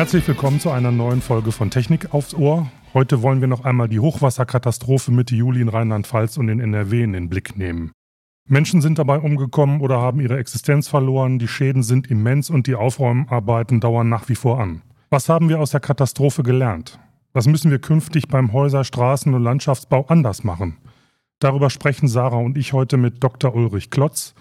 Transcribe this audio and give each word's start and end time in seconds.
Herzlich 0.00 0.26
willkommen 0.26 0.60
zu 0.60 0.70
einer 0.70 0.92
neuen 0.92 1.20
Folge 1.20 1.52
von 1.52 1.68
Technik 1.68 2.14
aufs 2.14 2.32
Ohr. 2.32 2.72
Heute 2.94 3.20
wollen 3.20 3.42
wir 3.42 3.48
noch 3.48 3.66
einmal 3.66 3.86
die 3.86 4.00
Hochwasserkatastrophe 4.00 5.12
Mitte 5.12 5.34
Juli 5.34 5.60
in 5.60 5.68
Rheinland-Pfalz 5.68 6.38
und 6.38 6.48
in 6.48 6.58
NRW 6.58 7.02
in 7.02 7.12
den 7.12 7.28
Blick 7.28 7.58
nehmen. 7.58 7.92
Menschen 8.48 8.80
sind 8.80 8.98
dabei 8.98 9.18
umgekommen 9.18 9.82
oder 9.82 10.00
haben 10.00 10.20
ihre 10.20 10.38
Existenz 10.38 10.88
verloren, 10.88 11.38
die 11.38 11.48
Schäden 11.48 11.82
sind 11.82 12.06
immens 12.10 12.48
und 12.48 12.66
die 12.66 12.76
Aufräumarbeiten 12.76 13.78
dauern 13.80 14.08
nach 14.08 14.30
wie 14.30 14.36
vor 14.36 14.58
an. 14.58 14.80
Was 15.10 15.28
haben 15.28 15.50
wir 15.50 15.60
aus 15.60 15.72
der 15.72 15.80
Katastrophe 15.80 16.42
gelernt? 16.42 16.98
Was 17.34 17.46
müssen 17.46 17.70
wir 17.70 17.78
künftig 17.78 18.26
beim 18.28 18.54
Häuser-, 18.54 18.84
Straßen- 18.84 19.34
und 19.34 19.42
Landschaftsbau 19.42 20.06
anders 20.08 20.44
machen? 20.44 20.78
Darüber 21.40 21.68
sprechen 21.68 22.08
Sarah 22.08 22.38
und 22.38 22.56
ich 22.56 22.72
heute 22.72 22.96
mit 22.96 23.22
Dr. 23.22 23.54
Ulrich 23.54 23.90
Klotz. 23.90 24.34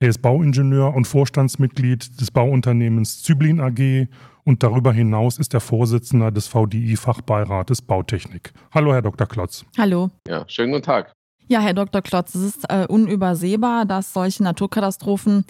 Er 0.00 0.10
ist 0.10 0.20
Bauingenieur 0.20 0.94
und 0.94 1.06
Vorstandsmitglied 1.06 2.20
des 2.20 2.30
Bauunternehmens 2.30 3.22
Zyblin 3.22 3.58
AG 3.58 4.06
und 4.48 4.62
darüber 4.62 4.94
hinaus 4.94 5.38
ist 5.38 5.52
er 5.52 5.60
Vorsitzender 5.60 6.30
des 6.30 6.48
VDI-Fachbeirates 6.48 7.82
Bautechnik. 7.82 8.54
Hallo, 8.72 8.94
Herr 8.94 9.02
Dr. 9.02 9.26
Klotz. 9.26 9.66
Hallo. 9.76 10.08
Ja, 10.26 10.48
schönen 10.48 10.72
guten 10.72 10.84
Tag. 10.84 11.12
Ja, 11.48 11.60
Herr 11.60 11.74
Dr. 11.74 12.00
Klotz, 12.00 12.34
es 12.34 12.56
ist 12.56 12.64
äh, 12.70 12.86
unübersehbar, 12.88 13.84
dass 13.84 14.14
solche 14.14 14.42
Naturkatastrophen 14.42 15.44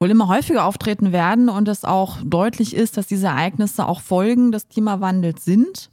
wohl 0.00 0.10
immer 0.10 0.28
häufiger 0.28 0.64
auftreten 0.64 1.12
werden 1.12 1.50
und 1.50 1.68
es 1.68 1.84
auch 1.84 2.16
deutlich 2.24 2.74
ist, 2.74 2.96
dass 2.96 3.06
diese 3.06 3.26
Ereignisse 3.26 3.86
auch 3.86 4.00
Folgen 4.00 4.52
des 4.52 4.70
Klimawandels 4.70 5.44
sind. 5.44 5.90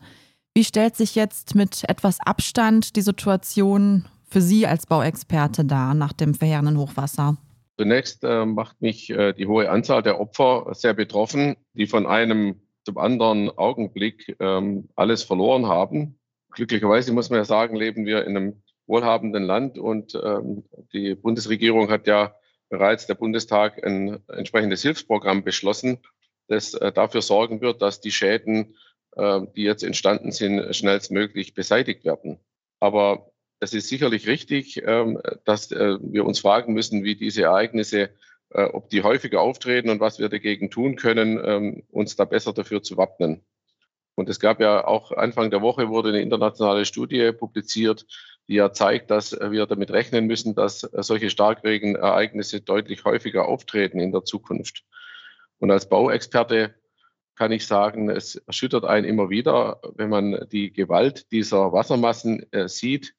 Wie 0.53 0.63
stellt 0.63 0.95
sich 0.95 1.15
jetzt 1.15 1.53
mit 1.53 1.83
etwas 1.89 2.21
Abstand 2.21 2.95
die 2.95 3.01
Situation 3.01 4.05
für 4.23 4.39
Sie 4.39 4.65
als 4.65 4.85
Bauexperte 4.85 5.65
dar 5.65 5.93
nach 5.93 6.13
dem 6.13 6.33
verheerenden 6.33 6.77
Hochwasser? 6.77 7.35
Zunächst 7.77 8.23
äh, 8.23 8.45
macht 8.45 8.81
mich 8.81 9.09
äh, 9.11 9.33
die 9.33 9.45
hohe 9.45 9.69
Anzahl 9.69 10.01
der 10.01 10.19
Opfer 10.19 10.73
sehr 10.73 10.93
betroffen, 10.93 11.57
die 11.73 11.85
von 11.85 12.07
einem 12.07 12.61
zum 12.83 12.97
anderen 12.97 13.49
Augenblick 13.49 14.35
ähm, 14.39 14.89
alles 14.95 15.21
verloren 15.23 15.67
haben. 15.67 16.19
Glücklicherweise 16.51 17.13
muss 17.13 17.29
man 17.29 17.39
ja 17.39 17.45
sagen, 17.45 17.75
leben 17.75 18.05
wir 18.05 18.25
in 18.25 18.35
einem 18.35 18.63
wohlhabenden 18.87 19.43
Land 19.43 19.77
und 19.77 20.15
ähm, 20.15 20.63
die 20.93 21.13
Bundesregierung 21.13 21.91
hat 21.91 22.07
ja 22.07 22.33
bereits 22.69 23.05
der 23.05 23.15
Bundestag 23.15 23.85
ein 23.85 24.23
entsprechendes 24.27 24.81
Hilfsprogramm 24.81 25.43
beschlossen, 25.43 25.99
das 26.47 26.73
äh, 26.73 26.91
dafür 26.91 27.21
sorgen 27.21 27.61
wird, 27.61 27.81
dass 27.81 28.01
die 28.01 28.11
Schäden, 28.11 28.75
äh, 29.15 29.41
die 29.55 29.63
jetzt 29.63 29.83
entstanden 29.83 30.31
sind, 30.31 30.75
schnellstmöglich 30.75 31.53
beseitigt 31.53 32.05
werden. 32.05 32.39
Aber 32.79 33.31
es 33.59 33.73
ist 33.73 33.87
sicherlich 33.87 34.27
richtig, 34.27 34.81
ähm, 34.85 35.19
dass 35.45 35.71
äh, 35.71 35.97
wir 36.01 36.25
uns 36.25 36.39
fragen 36.39 36.73
müssen, 36.73 37.03
wie 37.03 37.15
diese 37.15 37.43
Ereignisse, 37.43 38.11
äh, 38.49 38.63
ob 38.63 38.89
die 38.89 39.03
häufiger 39.03 39.41
auftreten 39.41 39.89
und 39.89 39.99
was 39.99 40.19
wir 40.19 40.29
dagegen 40.29 40.69
tun 40.69 40.95
können, 40.95 41.39
ähm, 41.43 41.83
uns 41.89 42.15
da 42.15 42.25
besser 42.25 42.53
dafür 42.53 42.83
zu 42.83 42.97
wappnen. 42.97 43.41
Und 44.15 44.29
es 44.29 44.39
gab 44.39 44.59
ja 44.59 44.85
auch 44.85 45.11
Anfang 45.11 45.51
der 45.51 45.61
Woche 45.61 45.89
wurde 45.89 46.09
eine 46.09 46.21
internationale 46.21 46.85
Studie 46.85 47.31
publiziert, 47.31 48.05
die 48.47 48.55
ja 48.55 48.71
zeigt, 48.71 49.11
dass 49.11 49.33
wir 49.33 49.67
damit 49.67 49.91
rechnen 49.91 50.25
müssen, 50.25 50.55
dass 50.55 50.79
solche 50.79 51.29
Starkregenereignisse 51.29 52.61
deutlich 52.61 53.05
häufiger 53.05 53.47
auftreten 53.47 53.99
in 53.99 54.11
der 54.11 54.23
Zukunft. 54.23 54.85
Und 55.59 55.69
als 55.69 55.87
Bauexperte 55.87 56.73
kann 57.35 57.51
ich 57.51 57.67
sagen, 57.67 58.09
es 58.09 58.35
erschüttert 58.35 58.85
einen 58.85 59.05
immer 59.05 59.29
wieder, 59.29 59.81
wenn 59.95 60.09
man 60.09 60.47
die 60.51 60.73
Gewalt 60.73 61.31
dieser 61.31 61.71
Wassermassen 61.71 62.51
äh, 62.51 62.67
sieht, 62.67 63.13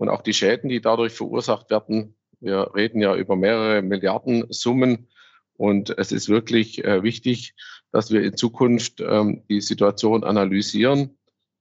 und 0.00 0.08
auch 0.08 0.22
die 0.22 0.32
Schäden, 0.32 0.70
die 0.70 0.80
dadurch 0.80 1.12
verursacht 1.12 1.68
werden. 1.68 2.14
Wir 2.40 2.74
reden 2.74 3.02
ja 3.02 3.14
über 3.14 3.36
mehrere 3.36 3.82
Milliarden 3.82 4.46
Summen 4.48 5.08
und 5.58 5.90
es 5.98 6.10
ist 6.10 6.30
wirklich 6.30 6.82
äh, 6.82 7.02
wichtig, 7.02 7.54
dass 7.92 8.10
wir 8.10 8.22
in 8.22 8.34
Zukunft 8.34 9.02
ähm, 9.02 9.42
die 9.50 9.60
Situation 9.60 10.24
analysieren 10.24 11.18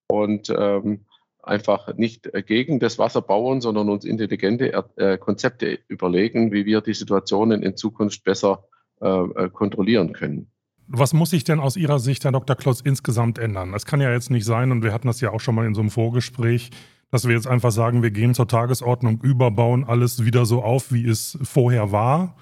und 0.07 0.49
ähm, 0.57 1.05
einfach 1.43 1.93
nicht 1.97 2.31
gegen 2.47 2.79
das 2.79 2.97
Wasser 2.97 3.21
bauen, 3.21 3.59
sondern 3.59 3.89
uns 3.89 4.05
intelligente 4.05 4.71
äh, 4.95 5.17
Konzepte 5.17 5.79
überlegen, 5.89 6.53
wie 6.53 6.65
wir 6.65 6.79
die 6.79 6.93
Situationen 6.93 7.61
in 7.61 7.75
Zukunft 7.75 8.23
besser 8.23 8.63
äh, 9.01 9.05
äh, 9.05 9.49
kontrollieren 9.49 10.13
können. 10.13 10.49
Was 10.87 11.11
muss 11.11 11.31
sich 11.31 11.43
denn 11.43 11.59
aus 11.59 11.75
Ihrer 11.75 11.99
Sicht, 11.99 12.23
Herr 12.23 12.31
Dr. 12.31 12.55
Klotz, 12.55 12.79
insgesamt 12.79 13.37
ändern? 13.37 13.73
Es 13.73 13.85
kann 13.85 13.99
ja 13.99 14.13
jetzt 14.13 14.31
nicht 14.31 14.45
sein, 14.45 14.71
und 14.71 14.81
wir 14.81 14.93
hatten 14.93 15.07
das 15.07 15.19
ja 15.19 15.31
auch 15.31 15.41
schon 15.41 15.55
mal 15.55 15.65
in 15.65 15.75
so 15.75 15.81
einem 15.81 15.89
Vorgespräch, 15.89 16.71
dass 17.11 17.27
wir 17.27 17.35
jetzt 17.35 17.47
einfach 17.47 17.71
sagen, 17.71 18.03
wir 18.03 18.11
gehen 18.11 18.33
zur 18.33 18.47
Tagesordnung 18.47 19.19
über, 19.21 19.51
bauen 19.51 19.83
alles 19.83 20.25
wieder 20.25 20.45
so 20.45 20.61
auf, 20.61 20.91
wie 20.91 21.07
es 21.07 21.37
vorher 21.41 21.91
war. 21.91 22.35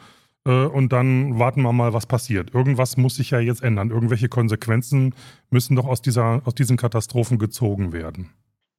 Äh, 0.46 0.66
und 0.66 0.94
dann 0.94 1.38
warten 1.40 1.62
wir 1.62 1.74
mal, 1.74 1.94
was 1.94 2.06
passiert. 2.06 2.54
Irgendwas 2.54 2.98
muss 2.98 3.16
sich 3.16 3.32
ja 3.32 3.40
jetzt 3.40 3.64
ändern. 3.64 3.92
Irgendwelche 3.92 4.30
Konsequenzen 4.30 5.14
müssen 5.50 5.76
doch 5.76 5.86
aus, 5.86 6.02
dieser, 6.02 6.42
aus 6.46 6.56
diesen 6.56 6.78
Katastrophen 6.78 7.38
gezogen 7.38 7.94
werden. 7.94 8.30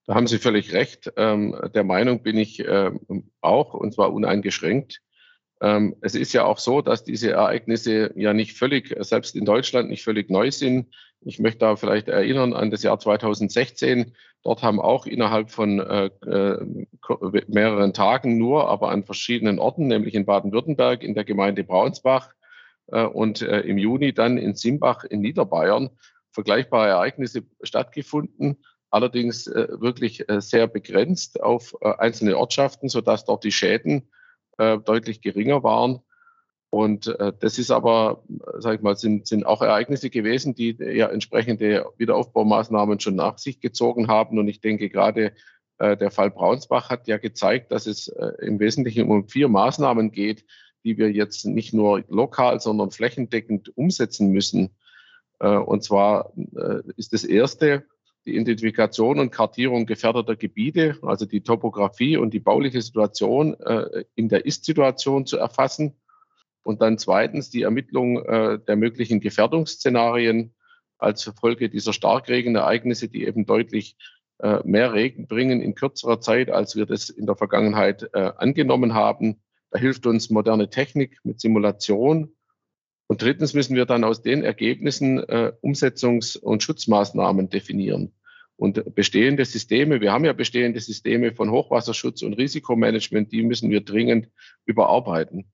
Da 0.06 0.14
haben 0.14 0.26
Sie 0.26 0.38
völlig 0.38 0.72
recht. 0.72 1.12
Ähm, 1.16 1.54
der 1.74 1.84
Meinung 1.84 2.22
bin 2.22 2.38
ich 2.38 2.64
ähm, 2.66 3.00
auch, 3.42 3.74
und 3.74 3.92
zwar 3.92 4.12
uneingeschränkt. 4.12 5.02
Ähm, 5.60 5.96
es 6.00 6.14
ist 6.14 6.32
ja 6.32 6.44
auch 6.44 6.58
so, 6.58 6.80
dass 6.80 7.04
diese 7.04 7.32
Ereignisse 7.32 8.12
ja 8.16 8.32
nicht 8.32 8.56
völlig, 8.56 8.94
selbst 9.00 9.36
in 9.36 9.44
Deutschland, 9.44 9.90
nicht 9.90 10.04
völlig 10.04 10.30
neu 10.30 10.50
sind. 10.50 10.94
Ich 11.28 11.38
möchte 11.38 11.58
da 11.58 11.76
vielleicht 11.76 12.08
erinnern 12.08 12.54
an 12.54 12.70
das 12.70 12.82
Jahr 12.82 12.98
2016. 12.98 14.14
Dort 14.44 14.62
haben 14.62 14.80
auch 14.80 15.04
innerhalb 15.04 15.50
von 15.50 15.78
äh, 15.78 16.06
äh, 16.26 16.64
mehreren 17.48 17.92
Tagen 17.92 18.38
nur, 18.38 18.70
aber 18.70 18.90
an 18.90 19.04
verschiedenen 19.04 19.58
Orten, 19.58 19.88
nämlich 19.88 20.14
in 20.14 20.24
Baden-Württemberg, 20.24 21.02
in 21.02 21.14
der 21.14 21.24
Gemeinde 21.24 21.64
Braunsbach 21.64 22.32
äh, 22.86 23.04
und 23.04 23.42
äh, 23.42 23.60
im 23.60 23.76
Juni 23.76 24.14
dann 24.14 24.38
in 24.38 24.54
Simbach 24.54 25.04
in 25.04 25.20
Niederbayern 25.20 25.90
vergleichbare 26.30 26.88
Ereignisse 26.88 27.42
stattgefunden. 27.62 28.64
Allerdings 28.88 29.48
äh, 29.48 29.68
wirklich 29.70 30.26
äh, 30.30 30.40
sehr 30.40 30.66
begrenzt 30.66 31.42
auf 31.42 31.76
einzelne 31.82 32.38
Ortschaften, 32.38 32.88
sodass 32.88 33.26
dort 33.26 33.44
die 33.44 33.52
Schäden 33.52 34.08
deutlich 34.56 35.20
geringer 35.20 35.62
waren. 35.62 36.00
Und 36.70 37.06
äh, 37.06 37.32
das 37.38 37.58
ist 37.58 37.70
aber, 37.70 38.22
sag 38.58 38.76
ich 38.76 38.82
mal, 38.82 38.96
sind, 38.96 39.26
sind 39.26 39.46
auch 39.46 39.62
Ereignisse 39.62 40.10
gewesen, 40.10 40.54
die 40.54 40.76
ja 40.78 41.08
entsprechende 41.08 41.86
Wiederaufbaumaßnahmen 41.96 43.00
schon 43.00 43.16
nach 43.16 43.38
sich 43.38 43.60
gezogen 43.60 44.08
haben. 44.08 44.38
Und 44.38 44.48
ich 44.48 44.60
denke, 44.60 44.90
gerade 44.90 45.32
äh, 45.78 45.96
der 45.96 46.10
Fall 46.10 46.30
Braunsbach 46.30 46.90
hat 46.90 47.08
ja 47.08 47.16
gezeigt, 47.16 47.72
dass 47.72 47.86
es 47.86 48.08
äh, 48.08 48.32
im 48.42 48.60
Wesentlichen 48.60 49.08
um 49.10 49.28
vier 49.28 49.48
Maßnahmen 49.48 50.12
geht, 50.12 50.44
die 50.84 50.98
wir 50.98 51.10
jetzt 51.10 51.46
nicht 51.46 51.72
nur 51.72 52.04
lokal, 52.08 52.60
sondern 52.60 52.90
flächendeckend 52.90 53.74
umsetzen 53.76 54.30
müssen. 54.30 54.70
Äh, 55.38 55.56
und 55.56 55.82
zwar 55.84 56.32
äh, 56.36 56.82
ist 56.96 57.14
das 57.14 57.24
erste, 57.24 57.84
die 58.26 58.34
Identifikation 58.34 59.20
und 59.20 59.30
Kartierung 59.30 59.86
gefährdeter 59.86 60.36
Gebiete, 60.36 60.98
also 61.00 61.24
die 61.24 61.40
Topografie 61.40 62.18
und 62.18 62.34
die 62.34 62.40
bauliche 62.40 62.82
Situation 62.82 63.58
äh, 63.60 64.04
in 64.16 64.28
der 64.28 64.44
Ist-Situation 64.44 65.24
zu 65.24 65.38
erfassen 65.38 65.94
und 66.62 66.82
dann 66.82 66.98
zweitens 66.98 67.50
die 67.50 67.62
Ermittlung 67.62 68.24
äh, 68.24 68.58
der 68.58 68.76
möglichen 68.76 69.20
Gefährdungsszenarien 69.20 70.54
als 70.98 71.24
Folge 71.40 71.70
dieser 71.70 71.92
Starkregenereignisse, 71.92 73.08
die 73.08 73.24
eben 73.24 73.46
deutlich 73.46 73.96
äh, 74.40 74.60
mehr 74.64 74.92
Regen 74.92 75.26
bringen 75.26 75.60
in 75.60 75.74
kürzerer 75.74 76.20
Zeit, 76.20 76.50
als 76.50 76.76
wir 76.76 76.86
das 76.86 77.10
in 77.10 77.26
der 77.26 77.36
Vergangenheit 77.36 78.08
äh, 78.12 78.32
angenommen 78.36 78.94
haben. 78.94 79.40
Da 79.70 79.78
hilft 79.78 80.06
uns 80.06 80.30
moderne 80.30 80.70
Technik 80.70 81.18
mit 81.24 81.40
Simulation. 81.40 82.32
Und 83.06 83.22
drittens 83.22 83.54
müssen 83.54 83.74
wir 83.74 83.86
dann 83.86 84.04
aus 84.04 84.22
den 84.22 84.44
Ergebnissen 84.44 85.18
äh, 85.18 85.52
Umsetzungs- 85.62 86.38
und 86.38 86.62
Schutzmaßnahmen 86.62 87.48
definieren. 87.48 88.12
Und 88.56 88.94
bestehende 88.94 89.44
Systeme, 89.44 90.00
wir 90.00 90.12
haben 90.12 90.24
ja 90.24 90.32
bestehende 90.32 90.80
Systeme 90.80 91.32
von 91.32 91.50
Hochwasserschutz 91.50 92.22
und 92.22 92.34
Risikomanagement, 92.34 93.30
die 93.32 93.42
müssen 93.42 93.70
wir 93.70 93.80
dringend 93.80 94.28
überarbeiten. 94.66 95.50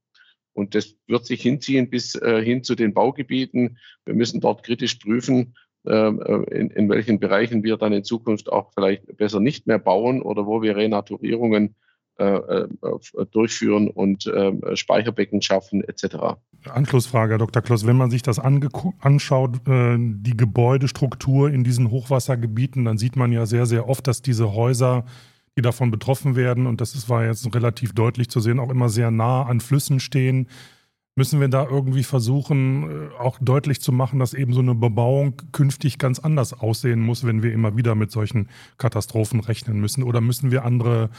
Und 0.54 0.74
das 0.74 0.94
wird 1.06 1.26
sich 1.26 1.42
hinziehen 1.42 1.90
bis 1.90 2.14
äh, 2.14 2.42
hin 2.42 2.62
zu 2.62 2.74
den 2.74 2.94
Baugebieten. 2.94 3.78
Wir 4.04 4.14
müssen 4.14 4.40
dort 4.40 4.62
kritisch 4.62 4.94
prüfen, 4.94 5.54
ähm, 5.86 6.22
äh, 6.24 6.56
in, 6.56 6.70
in 6.70 6.88
welchen 6.88 7.20
Bereichen 7.20 7.62
wir 7.62 7.76
dann 7.76 7.92
in 7.92 8.04
Zukunft 8.04 8.50
auch 8.50 8.72
vielleicht 8.72 9.16
besser 9.16 9.40
nicht 9.40 9.66
mehr 9.66 9.78
bauen 9.78 10.22
oder 10.22 10.46
wo 10.46 10.62
wir 10.62 10.76
Renaturierungen 10.76 11.74
äh, 12.16 12.24
äh 12.24 12.68
durchführen 13.32 13.88
und 13.88 14.30
ähm, 14.34 14.62
Speicherbecken 14.74 15.42
schaffen 15.42 15.82
etc. 15.82 16.36
Anschlussfrage, 16.70 17.32
Herr 17.32 17.38
Dr. 17.38 17.60
Kloss, 17.60 17.86
wenn 17.86 17.96
man 17.96 18.10
sich 18.10 18.22
das 18.22 18.38
anschaut, 18.38 19.56
äh, 19.68 19.96
die 19.98 20.36
Gebäudestruktur 20.36 21.50
in 21.50 21.64
diesen 21.64 21.90
Hochwassergebieten, 21.90 22.84
dann 22.84 22.96
sieht 22.96 23.16
man 23.16 23.32
ja 23.32 23.44
sehr, 23.44 23.66
sehr 23.66 23.88
oft, 23.88 24.06
dass 24.06 24.22
diese 24.22 24.54
Häuser 24.54 25.04
die 25.56 25.62
davon 25.62 25.90
betroffen 25.90 26.36
werden, 26.36 26.66
und 26.66 26.80
das 26.80 27.08
war 27.08 27.24
jetzt 27.24 27.54
relativ 27.54 27.92
deutlich 27.92 28.28
zu 28.28 28.40
sehen, 28.40 28.58
auch 28.58 28.70
immer 28.70 28.88
sehr 28.88 29.10
nah 29.10 29.44
an 29.44 29.60
Flüssen 29.60 30.00
stehen. 30.00 30.48
Müssen 31.16 31.40
wir 31.40 31.46
da 31.46 31.64
irgendwie 31.64 32.02
versuchen, 32.02 32.90
äh, 32.90 33.14
auch 33.20 33.38
deutlich 33.40 33.80
zu 33.80 33.92
machen, 33.92 34.18
dass 34.18 34.34
eben 34.34 34.52
so 34.52 34.60
eine 34.60 34.74
Bebauung 34.74 35.40
künftig 35.52 35.98
ganz 35.98 36.18
anders 36.18 36.52
aussehen 36.52 37.00
muss, 37.00 37.24
wenn 37.24 37.42
wir 37.42 37.52
immer 37.52 37.76
wieder 37.76 37.94
mit 37.94 38.10
solchen 38.10 38.48
Katastrophen 38.78 39.38
rechnen 39.38 39.80
müssen? 39.80 40.02
Oder 40.02 40.20
müssen 40.20 40.50
wir 40.50 40.64
andere 40.64 41.10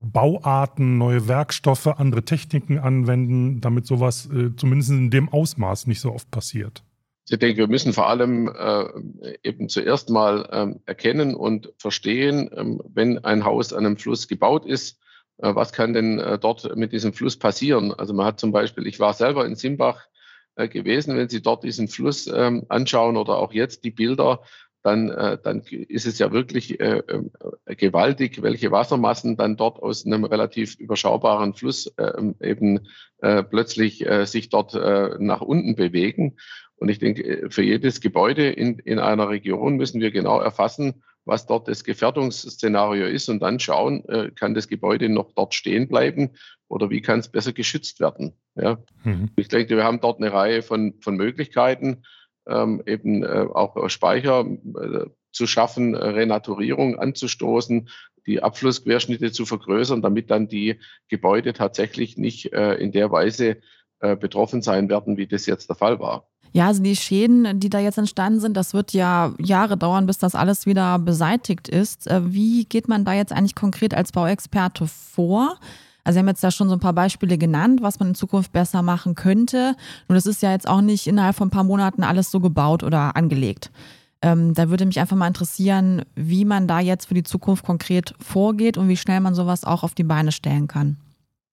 Bauarten, 0.00 0.98
neue 0.98 1.26
Werkstoffe, 1.26 1.88
andere 1.88 2.24
Techniken 2.24 2.78
anwenden, 2.78 3.60
damit 3.60 3.86
sowas 3.86 4.26
äh, 4.26 4.54
zumindest 4.54 4.90
in 4.90 5.10
dem 5.10 5.28
Ausmaß 5.28 5.88
nicht 5.88 6.00
so 6.00 6.12
oft 6.12 6.30
passiert? 6.30 6.85
Ich 7.28 7.38
denke, 7.38 7.58
wir 7.58 7.68
müssen 7.68 7.92
vor 7.92 8.08
allem 8.08 8.48
äh, 8.48 9.38
eben 9.42 9.68
zuerst 9.68 10.10
mal 10.10 10.48
ähm, 10.52 10.80
erkennen 10.86 11.34
und 11.34 11.72
verstehen, 11.76 12.48
ähm, 12.54 12.80
wenn 12.94 13.24
ein 13.24 13.44
Haus 13.44 13.72
an 13.72 13.84
einem 13.84 13.96
Fluss 13.96 14.28
gebaut 14.28 14.64
ist, 14.64 15.00
äh, 15.38 15.54
was 15.54 15.72
kann 15.72 15.92
denn 15.92 16.20
äh, 16.20 16.38
dort 16.38 16.76
mit 16.76 16.92
diesem 16.92 17.12
Fluss 17.12 17.36
passieren? 17.36 17.92
Also 17.92 18.14
man 18.14 18.26
hat 18.26 18.38
zum 18.38 18.52
Beispiel, 18.52 18.86
ich 18.86 19.00
war 19.00 19.12
selber 19.12 19.44
in 19.44 19.56
Simbach 19.56 20.06
äh, 20.54 20.68
gewesen, 20.68 21.16
wenn 21.16 21.28
Sie 21.28 21.42
dort 21.42 21.64
diesen 21.64 21.88
Fluss 21.88 22.28
ähm, 22.28 22.64
anschauen 22.68 23.16
oder 23.16 23.38
auch 23.38 23.52
jetzt 23.52 23.82
die 23.82 23.90
Bilder, 23.90 24.42
dann, 24.86 25.10
äh, 25.10 25.36
dann 25.42 25.62
ist 25.62 26.06
es 26.06 26.20
ja 26.20 26.30
wirklich 26.30 26.78
äh, 26.78 26.98
äh, 26.98 27.74
gewaltig, 27.74 28.40
welche 28.40 28.70
Wassermassen 28.70 29.36
dann 29.36 29.56
dort 29.56 29.82
aus 29.82 30.06
einem 30.06 30.24
relativ 30.24 30.76
überschaubaren 30.76 31.54
Fluss 31.54 31.92
eben 32.40 32.86
plötzlich 33.18 34.06
sich 34.24 34.50
dort 34.50 34.74
nach 34.74 35.40
unten 35.40 35.74
bewegen. 35.74 36.36
Und 36.76 36.88
ich 36.88 36.98
denke, 36.98 37.22
äh, 37.24 37.50
für 37.50 37.62
jedes 37.62 38.00
Gebäude 38.00 38.50
in, 38.50 38.78
in 38.80 38.98
einer 38.98 39.28
Region 39.28 39.76
müssen 39.76 40.00
wir 40.00 40.10
genau 40.10 40.40
erfassen, 40.40 41.02
was 41.24 41.46
dort 41.46 41.66
das 41.68 41.82
Gefährdungsszenario 41.84 43.06
ist 43.06 43.28
und 43.28 43.40
dann 43.40 43.58
schauen, 43.58 44.04
äh, 44.08 44.30
kann 44.30 44.54
das 44.54 44.68
Gebäude 44.68 45.08
noch 45.08 45.32
dort 45.32 45.54
stehen 45.54 45.88
bleiben 45.88 46.30
oder 46.68 46.88
wie 46.88 47.02
kann 47.02 47.18
es 47.18 47.28
besser 47.28 47.52
geschützt 47.52 48.00
werden. 48.00 48.32
Ja. 48.54 48.78
Mhm. 49.02 49.30
Ich 49.36 49.48
denke, 49.48 49.76
wir 49.76 49.84
haben 49.84 50.00
dort 50.00 50.20
eine 50.20 50.32
Reihe 50.32 50.62
von, 50.62 50.94
von 51.00 51.16
Möglichkeiten, 51.16 52.04
ähm, 52.46 52.82
eben 52.86 53.24
äh, 53.24 53.46
auch 53.52 53.88
Speicher 53.88 54.46
äh, 54.46 55.06
zu 55.32 55.46
schaffen, 55.46 55.94
Renaturierung 55.94 56.98
anzustoßen, 56.98 57.88
die 58.26 58.42
Abflussquerschnitte 58.42 59.32
zu 59.32 59.46
vergrößern, 59.46 60.02
damit 60.02 60.30
dann 60.30 60.48
die 60.48 60.80
Gebäude 61.08 61.52
tatsächlich 61.52 62.16
nicht 62.16 62.52
äh, 62.52 62.74
in 62.74 62.92
der 62.92 63.10
Weise 63.10 63.58
äh, 64.00 64.16
betroffen 64.16 64.62
sein 64.62 64.88
werden, 64.88 65.16
wie 65.16 65.26
das 65.26 65.46
jetzt 65.46 65.68
der 65.68 65.76
Fall 65.76 65.98
war. 66.00 66.28
Ja, 66.56 66.68
also 66.68 66.82
die 66.82 66.96
Schäden, 66.96 67.60
die 67.60 67.68
da 67.68 67.80
jetzt 67.80 67.98
entstanden 67.98 68.40
sind, 68.40 68.56
das 68.56 68.72
wird 68.72 68.94
ja 68.94 69.34
Jahre 69.38 69.76
dauern, 69.76 70.06
bis 70.06 70.16
das 70.16 70.34
alles 70.34 70.64
wieder 70.64 70.98
beseitigt 70.98 71.68
ist. 71.68 72.06
Äh, 72.06 72.32
wie 72.32 72.64
geht 72.64 72.88
man 72.88 73.04
da 73.04 73.12
jetzt 73.12 73.30
eigentlich 73.30 73.54
konkret 73.54 73.92
als 73.92 74.10
Bauexperte 74.10 74.86
vor? 74.86 75.58
Also 76.02 76.14
Sie 76.14 76.20
haben 76.20 76.28
jetzt 76.28 76.42
da 76.42 76.50
schon 76.50 76.70
so 76.70 76.74
ein 76.74 76.80
paar 76.80 76.94
Beispiele 76.94 77.36
genannt, 77.36 77.82
was 77.82 78.00
man 78.00 78.08
in 78.08 78.14
Zukunft 78.14 78.52
besser 78.52 78.80
machen 78.80 79.14
könnte. 79.14 79.76
Nur 80.08 80.14
das 80.14 80.24
ist 80.24 80.40
ja 80.40 80.50
jetzt 80.50 80.66
auch 80.66 80.80
nicht 80.80 81.06
innerhalb 81.06 81.36
von 81.36 81.48
ein 81.48 81.50
paar 81.50 81.62
Monaten 81.62 82.02
alles 82.02 82.30
so 82.30 82.40
gebaut 82.40 82.82
oder 82.82 83.16
angelegt. 83.16 83.70
Ähm, 84.22 84.54
da 84.54 84.70
würde 84.70 84.86
mich 84.86 84.98
einfach 84.98 85.14
mal 85.14 85.28
interessieren, 85.28 86.06
wie 86.14 86.46
man 86.46 86.66
da 86.66 86.80
jetzt 86.80 87.08
für 87.08 87.14
die 87.14 87.22
Zukunft 87.22 87.66
konkret 87.66 88.14
vorgeht 88.18 88.78
und 88.78 88.88
wie 88.88 88.96
schnell 88.96 89.20
man 89.20 89.34
sowas 89.34 89.64
auch 89.64 89.82
auf 89.82 89.92
die 89.92 90.04
Beine 90.04 90.32
stellen 90.32 90.68
kann. 90.68 90.96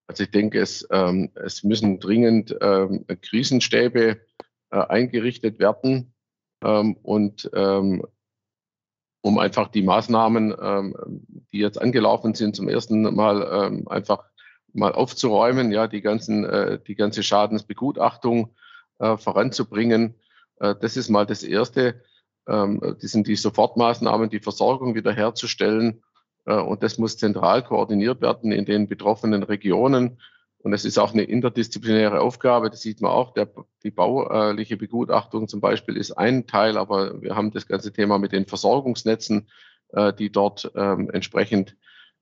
Also 0.07 0.23
ich 0.23 0.31
denke, 0.31 0.61
es, 0.61 0.87
ähm, 0.91 1.29
es 1.35 1.65
müssen 1.65 1.99
dringend 1.99 2.55
ähm, 2.61 3.03
Krisenstäbe 3.21 4.17
äh, 4.73 4.87
eingerichtet 4.87 5.59
werden 5.59 6.13
ähm, 6.63 6.97
und 7.03 7.49
ähm, 7.53 8.03
um 9.21 9.37
einfach 9.37 9.69
die 9.69 9.83
Maßnahmen, 9.83 10.53
ähm, 10.59 10.95
die 11.51 11.59
jetzt 11.59 11.79
angelaufen 11.79 12.33
sind, 12.33 12.55
zum 12.55 12.67
ersten 12.67 13.03
Mal 13.15 13.47
ähm, 13.51 13.87
einfach 13.87 14.23
mal 14.73 14.91
aufzuräumen, 14.91 15.71
ja, 15.71 15.87
die 15.87 16.01
ganzen, 16.01 16.43
äh, 16.43 16.79
die 16.87 16.95
ganze 16.95 17.21
Schadensbegutachtung 17.21 18.55
äh, 18.97 19.15
voranzubringen. 19.15 20.15
Äh, 20.59 20.73
das 20.81 20.97
ist 20.97 21.09
mal 21.09 21.27
das 21.27 21.43
Erste. 21.43 22.01
Ähm, 22.47 22.97
die 22.99 23.07
sind 23.07 23.27
die 23.27 23.35
Sofortmaßnahmen, 23.35 24.29
die 24.31 24.39
Versorgung 24.39 24.95
wiederherzustellen. 24.95 26.03
Äh, 26.45 26.55
und 26.55 26.81
das 26.81 26.97
muss 26.97 27.17
zentral 27.17 27.63
koordiniert 27.63 28.21
werden 28.21 28.51
in 28.51 28.65
den 28.65 28.89
betroffenen 28.89 29.43
Regionen. 29.43 30.17
Und 30.63 30.71
es 30.71 30.85
ist 30.85 30.97
auch 30.97 31.13
eine 31.13 31.23
interdisziplinäre 31.23 32.21
Aufgabe, 32.21 32.69
das 32.69 32.81
sieht 32.81 33.01
man 33.01 33.11
auch. 33.11 33.33
Der, 33.33 33.49
die 33.83 33.91
bauliche 33.91 34.77
Begutachtung 34.77 35.49
zum 35.49 35.59
Beispiel 35.59 35.97
ist 35.97 36.13
ein 36.13 36.47
Teil, 36.47 36.77
aber 36.77 37.21
wir 37.21 37.35
haben 37.35 37.51
das 37.51 37.67
ganze 37.67 37.91
Thema 37.91 38.17
mit 38.17 38.31
den 38.31 38.45
Versorgungsnetzen, 38.45 39.49
äh, 39.89 40.13
die 40.13 40.31
dort 40.31 40.71
ähm, 40.75 41.09
entsprechend 41.11 41.75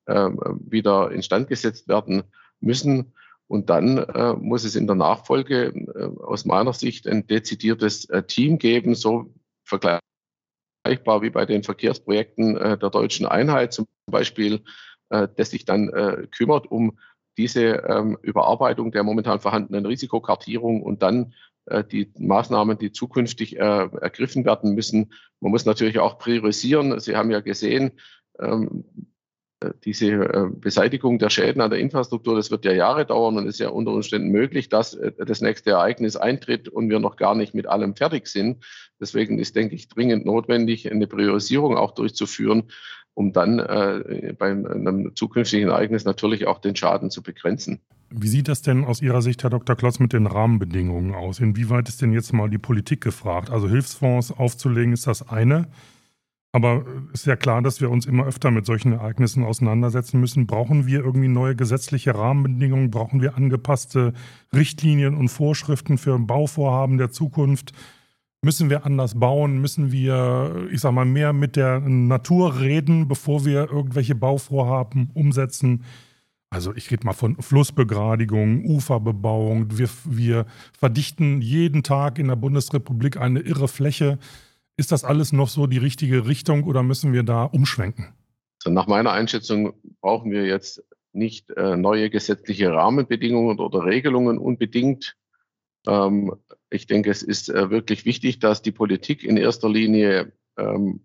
ähm, 0.08 0.40
wieder 0.68 1.12
instand 1.12 1.50
gesetzt 1.50 1.88
werden 1.88 2.24
müssen. 2.60 3.14
Und 3.46 3.70
dann 3.70 4.00
äh, 4.00 4.34
muss 4.34 4.64
es 4.64 4.76
in 4.76 4.88
der 4.88 4.96
Nachfolge 4.96 5.66
äh, 5.68 6.24
aus 6.24 6.44
meiner 6.46 6.74
Sicht 6.74 7.08
ein 7.08 7.28
dezidiertes 7.28 8.06
äh, 8.06 8.24
Team 8.24 8.58
geben, 8.58 8.96
so 8.96 9.36
vergleichbar 9.66 11.22
wie 11.22 11.30
bei 11.30 11.46
den 11.46 11.62
Verkehrsprojekten 11.62 12.58
äh, 12.58 12.78
der 12.80 12.90
deutschen 12.90 13.28
Einheit 13.28 13.72
zum 13.72 13.88
Beispiel, 14.08 14.64
äh, 15.10 15.28
das 15.36 15.52
sich 15.52 15.66
dann 15.66 15.90
äh, 15.90 16.28
kümmert 16.32 16.72
um 16.72 16.98
diese 17.38 17.62
ähm, 17.62 18.18
Überarbeitung 18.22 18.92
der 18.92 19.04
momentan 19.04 19.40
vorhandenen 19.40 19.86
Risikokartierung 19.86 20.82
und 20.82 21.02
dann 21.02 21.34
äh, 21.66 21.84
die 21.84 22.12
Maßnahmen, 22.18 22.78
die 22.78 22.92
zukünftig 22.92 23.58
äh, 23.58 23.60
ergriffen 23.60 24.46
werden 24.46 24.74
müssen. 24.74 25.14
Man 25.40 25.52
muss 25.52 25.66
natürlich 25.66 26.00
auch 26.00 26.18
priorisieren. 26.18 27.00
Sie 27.00 27.16
haben 27.16 27.32
ja 27.32 27.40
gesehen, 27.40 27.92
ähm, 28.40 28.86
äh, 29.62 29.72
diese 29.86 30.08
äh, 30.08 30.50
Beseitigung 30.52 31.20
der 31.20 31.30
Schäden 31.30 31.62
an 31.62 31.70
der 31.70 31.80
Infrastruktur, 31.80 32.36
das 32.36 32.52
wird 32.52 32.66
ja 32.66 32.74
Jahre 32.74 33.06
dauern 33.06 33.38
und 33.38 33.48
es 33.48 33.56
ist 33.56 33.60
ja 33.60 33.70
unter 33.70 33.92
Umständen 33.92 34.30
möglich, 34.30 34.70
dass 34.70 34.94
äh, 34.96 35.12
das 35.26 35.42
nächste 35.42 35.72
Ereignis 35.72 36.16
eintritt 36.16 36.68
und 36.68 36.90
wir 36.90 37.00
noch 37.00 37.16
gar 37.16 37.36
nicht 37.36 37.54
mit 37.54 37.68
allem 37.68 37.96
fertig 37.96 38.28
sind. 38.28 38.64
Deswegen 39.00 39.40
ist, 39.40 39.56
denke 39.56 39.76
ich, 39.76 39.88
dringend 39.88 40.26
notwendig, 40.26 40.92
eine 40.92 41.08
Priorisierung 41.08 41.78
auch 41.78 41.92
durchzuführen, 41.92 42.72
um 43.14 43.34
dann 43.34 43.60
äh, 43.60 44.34
bei 44.38 44.52
einem 44.52 45.12
zukünftigen 45.16 45.70
Ereignis 45.70 46.06
natürlich 46.06 46.48
auch 46.48 46.60
den 46.60 46.76
Schaden 46.76 47.10
zu 47.10 47.22
begrenzen. 47.22 47.80
Wie 48.10 48.28
sieht 48.28 48.48
das 48.48 48.62
denn 48.62 48.84
aus 48.84 49.02
Ihrer 49.02 49.22
Sicht, 49.22 49.44
Herr 49.44 49.50
Dr. 49.50 49.76
Klotz, 49.76 50.00
mit 50.00 50.12
den 50.12 50.28
Rahmenbedingungen 50.28 51.14
aus? 51.14 51.40
Inwieweit 51.40 51.88
ist 51.88 52.02
denn 52.02 52.12
jetzt 52.12 52.34
mal 52.34 52.50
die 52.50 52.58
Politik 52.58 53.02
gefragt? 53.02 53.50
Also 53.50 53.70
Hilfsfonds 53.70 54.32
aufzulegen 54.32 54.92
ist 54.92 55.08
das 55.08 55.30
eine. 55.30 55.68
Aber 56.54 56.86
ist 57.14 57.26
ja 57.26 57.38
klar, 57.38 57.62
dass 57.62 57.80
wir 57.80 57.90
uns 57.90 58.06
immer 58.06 58.26
öfter 58.26 58.52
mit 58.52 58.66
solchen 58.66 58.92
Ereignissen 58.92 59.46
auseinandersetzen 59.46 60.20
müssen. 60.20 60.48
Brauchen 60.48 60.86
wir 60.86 61.00
irgendwie 61.00 61.30
neue 61.30 61.56
gesetzliche 61.56 62.14
Rahmenbedingungen? 62.14 62.92
Brauchen 62.92 63.22
wir 63.22 63.38
angepasste 63.38 64.14
Richtlinien 64.54 65.16
und 65.16 65.30
Vorschriften 65.30 65.98
für 65.98 66.20
Bauvorhaben 66.20 66.98
der 66.98 67.12
Zukunft? 67.12 67.72
Müssen 68.44 68.72
wir 68.72 68.86
anders 68.86 69.20
bauen? 69.20 69.62
Müssen 69.62 69.92
wir, 69.92 70.68
ich 70.72 70.82
sag 70.82 70.94
mal, 70.94 71.06
mehr 71.06 71.32
mit 71.32 71.56
der 71.56 71.80
Natur 71.80 72.60
reden, 72.60 73.08
bevor 73.08 73.46
wir 73.46 73.70
irgendwelche 73.72 74.16
Bauvorhaben 74.16 75.12
umsetzen? 75.14 75.84
Also 76.50 76.76
ich 76.76 76.90
rede 76.90 77.06
mal 77.06 77.14
von 77.14 77.40
Flussbegradigung, 77.40 78.66
Uferbebauung. 78.66 79.78
Wir, 79.78 79.88
wir 80.06 80.46
verdichten 80.78 81.40
jeden 81.42 81.84
Tag 81.84 82.18
in 82.18 82.30
der 82.30 82.36
Bundesrepublik 82.36 83.18
eine 83.18 83.42
irre 83.42 83.68
Fläche. 83.68 84.18
Ist 84.76 84.92
das 84.92 85.04
alles 85.04 85.32
noch 85.32 85.48
so 85.48 85.68
die 85.68 85.78
richtige 85.78 86.28
Richtung 86.28 86.64
oder 86.64 86.82
müssen 86.82 87.14
wir 87.14 87.24
da 87.24 87.44
umschwenken? 87.44 88.08
Also 88.64 88.74
nach 88.74 88.88
meiner 88.88 89.12
Einschätzung 89.12 89.74
brauchen 90.02 90.32
wir 90.32 90.46
jetzt 90.46 90.84
nicht 91.14 91.52
äh, 91.52 91.78
neue 91.78 92.10
gesetzliche 92.10 92.74
Rahmenbedingungen 92.74 93.60
oder 93.60 93.86
Regelungen 93.86 94.40
unbedingt. 94.40 95.16
Ähm, 95.88 96.34
ich 96.72 96.88
denke, 96.88 97.12
es 97.12 97.22
ist 97.22 97.50
äh, 97.50 97.70
wirklich 97.70 98.06
wichtig, 98.06 98.40
dass 98.40 98.62
die 98.62 98.72
Politik 98.72 99.24
in 99.24 99.38
erster 99.38 99.70
Linie 99.70 100.32
ähm, 100.58 101.02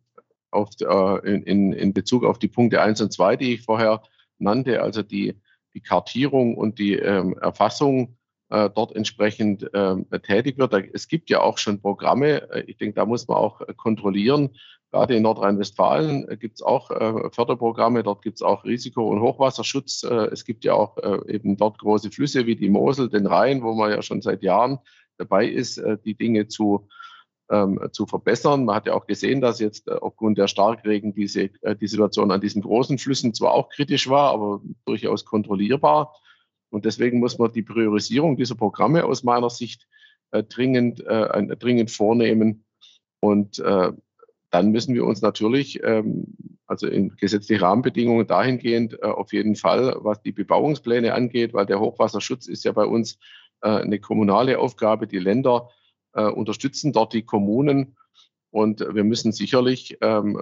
auf, 0.51 0.71
äh, 0.81 1.29
in, 1.29 1.73
in 1.73 1.93
Bezug 1.93 2.25
auf 2.25 2.39
die 2.39 2.49
Punkte 2.49 2.81
1 2.81 3.01
und 3.01 3.13
2, 3.13 3.37
die 3.37 3.55
ich 3.55 3.63
vorher 3.63 4.03
nannte, 4.39 4.81
also 4.81 5.03
die, 5.03 5.35
die 5.75 5.81
Kartierung 5.81 6.57
und 6.57 6.79
die 6.79 6.95
ähm, 6.95 7.37
Erfassung 7.39 8.17
äh, 8.49 8.71
dort 8.73 8.95
entsprechend 8.95 9.69
ähm, 9.75 10.07
tätig 10.23 10.57
wird. 10.57 10.73
Es 10.95 11.09
gibt 11.09 11.31
ja 11.31 11.41
auch 11.41 11.59
schon 11.59 11.81
Programme. 11.81 12.49
Äh, 12.53 12.63
ich 12.69 12.77
denke, 12.77 12.95
da 12.95 13.05
muss 13.05 13.27
man 13.27 13.37
auch 13.37 13.61
kontrollieren. 13.77 14.51
Gerade 14.93 15.17
in 15.17 15.25
Nordrhein-Westfalen 15.25 16.39
gibt 16.39 16.55
es 16.55 16.63
auch 16.63 16.89
Förderprogramme. 17.35 18.05
Dort 18.05 18.23
gibt 18.23 18.37
es 18.37 18.43
auch 18.43 18.65
Risiko- 18.65 19.11
und 19.11 19.21
Hochwasserschutz. 19.21 20.05
es 20.05 20.45
gibt 20.45 20.65
ja 20.65 20.75
auch 20.75 20.97
eben 21.27 21.57
dort 21.57 21.81
große 21.81 22.13
Flüsse 22.13 22.47
wie 22.47 22.55
die 22.55 22.71
Mosel, 22.71 23.11
den 23.11 23.27
Rhein, 23.27 23.63
wo 23.63 23.75
man 23.75 23.91
ja 23.91 24.01
schon 24.01 24.23
seit 24.23 24.45
Jahren 24.45 24.79
dabei 25.19 25.47
ist, 25.47 25.79
äh, 25.79 25.99
die 26.05 26.15
Dinge 26.15 26.49
zu, 26.49 26.89
ähm, 27.51 27.81
zu 27.93 28.07
verbessern. 28.07 28.65
Man 28.65 28.77
hat 28.77 28.87
ja 28.87 28.95
auch 28.95 29.07
gesehen, 29.07 29.41
dass 29.41 29.61
jetzt 29.61 29.89
äh, 29.89 29.93
aufgrund 29.93 30.39
der 30.39 30.49
Starkregen 30.49 31.15
diese, 31.15 31.51
äh, 31.63 31.77
die 31.77 31.87
Situation 31.87 32.31
an 32.31 32.41
diesen 32.41 32.63
großen 32.63 32.99
Flüssen 32.99 33.35
zwar 33.35 33.53
auch 33.53 33.69
kritisch 33.69 34.09
war, 34.09 34.33
aber 34.33 34.61
durchaus 34.85 35.25
kontrollierbar. 35.25 36.15
Und 36.71 36.85
deswegen 36.85 37.21
muss 37.21 37.39
man 37.39 37.53
die 37.53 37.63
Priorisierung 37.63 38.37
dieser 38.37 38.57
Programme 38.57 39.05
aus 39.05 39.23
meiner 39.23 39.51
Sicht 39.51 39.87
äh, 40.33 40.43
dringend, 40.43 41.01
äh, 41.07 41.57
dringend 41.57 41.91
vornehmen. 41.91 42.65
Und 43.21 43.59
äh, 43.61 43.93
dann 44.51 44.71
müssen 44.73 44.95
wir 44.95 45.05
uns 45.05 45.23
natürlich, 45.23 45.81
ähm, 45.85 46.35
also 46.67 46.89
in 46.89 47.17
gesetzliche 47.17 47.63
Rahmenbedingungen 47.63 48.27
dahingehend 48.27 49.01
auf 49.01 49.33
jeden 49.33 49.55
Fall, 49.55 49.97
was 50.01 50.21
die 50.23 50.33
Bebauungspläne 50.33 51.15
angeht, 51.15 51.55
weil 51.55 51.65
der 51.65 51.79
Hochwasserschutz 51.79 52.49
ist 52.49 52.65
ja 52.65 52.73
bei 52.73 52.85
uns 52.85 53.21
eine 53.61 53.99
kommunale 54.01 54.59
Aufgabe. 54.59 55.07
Die 55.07 55.19
Länder 55.19 55.71
äh, 56.13 56.25
unterstützen 56.25 56.93
dort 56.93 57.13
die 57.13 57.23
Kommunen 57.23 57.97
und 58.51 58.81
wir 58.81 59.05
müssen 59.05 59.33
sicherlich 59.33 59.99
ähm, 60.01 60.41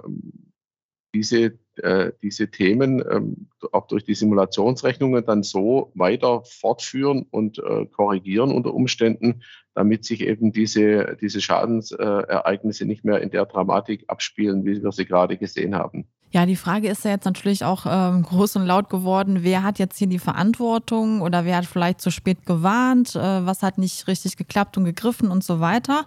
diese 1.13 1.57
äh, 1.77 2.13
diese 2.21 2.49
Themen 2.49 3.03
ähm, 3.09 3.49
auch 3.71 3.87
durch 3.87 4.03
die 4.03 4.15
Simulationsrechnungen 4.15 5.25
dann 5.25 5.43
so 5.43 5.91
weiter 5.93 6.43
fortführen 6.45 7.25
und 7.29 7.59
äh, 7.59 7.85
korrigieren 7.87 8.51
unter 8.51 8.73
Umständen, 8.73 9.43
damit 9.73 10.05
sich 10.05 10.21
eben 10.21 10.53
diese, 10.53 11.17
diese 11.19 11.41
Schadensereignisse 11.41 12.85
nicht 12.85 13.03
mehr 13.03 13.21
in 13.21 13.29
der 13.29 13.45
Dramatik 13.45 14.05
abspielen, 14.07 14.63
wie 14.65 14.81
wir 14.81 14.91
sie 14.91 15.05
gerade 15.05 15.37
gesehen 15.37 15.75
haben. 15.75 16.07
Ja, 16.31 16.45
die 16.45 16.57
Frage 16.57 16.89
ist 16.89 17.05
ja 17.05 17.11
jetzt 17.11 17.25
natürlich 17.25 17.63
auch 17.63 17.85
ähm, 17.87 18.23
groß 18.23 18.57
und 18.57 18.65
laut 18.65 18.89
geworden. 18.89 19.37
Wer 19.41 19.63
hat 19.63 19.79
jetzt 19.79 19.97
hier 19.97 20.07
die 20.07 20.19
Verantwortung 20.19 21.21
oder 21.21 21.45
wer 21.45 21.57
hat 21.57 21.65
vielleicht 21.65 22.01
zu 22.01 22.11
spät 22.11 22.45
gewarnt? 22.45 23.15
Äh, 23.15 23.45
was 23.45 23.63
hat 23.63 23.77
nicht 23.77 24.07
richtig 24.07 24.35
geklappt 24.35 24.77
und 24.77 24.83
gegriffen 24.83 25.29
und 25.29 25.43
so 25.43 25.61
weiter? 25.61 26.05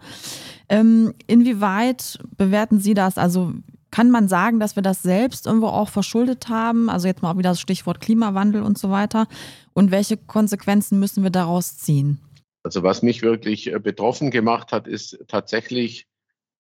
Ähm, 0.69 1.15
inwieweit 1.27 2.19
bewerten 2.37 2.79
Sie 2.79 2.93
das? 2.93 3.17
Also 3.17 3.55
kann 3.91 4.11
man 4.11 4.29
sagen, 4.29 4.61
dass 4.61 4.77
wir 4.77 4.83
das 4.83 5.03
selbst 5.03 5.47
irgendwo 5.47 5.69
auch 5.69 5.89
verschuldet 5.89 6.49
haben? 6.49 6.91
Also 6.91 7.09
jetzt 7.09 7.23
mal 7.23 7.33
auch 7.33 7.39
wieder 7.39 7.51
das 7.51 7.61
Stichwort 7.61 8.01
Klimawandel 8.01 8.63
und 8.63 8.77
so 8.77 8.91
weiter. 8.91 9.27
Und 9.73 9.91
welche 9.91 10.17
Konsequenzen 10.17 10.99
müssen 10.99 11.23
wir 11.23 11.31
daraus 11.31 11.79
ziehen? 11.79 12.21
Also 12.65 12.83
was 12.83 13.03
mich 13.03 13.23
wirklich 13.23 13.73
äh, 13.73 13.79
betroffen 13.79 14.31
gemacht 14.31 14.73
hat, 14.73 14.87
ist 14.87 15.19
tatsächlich 15.29 16.07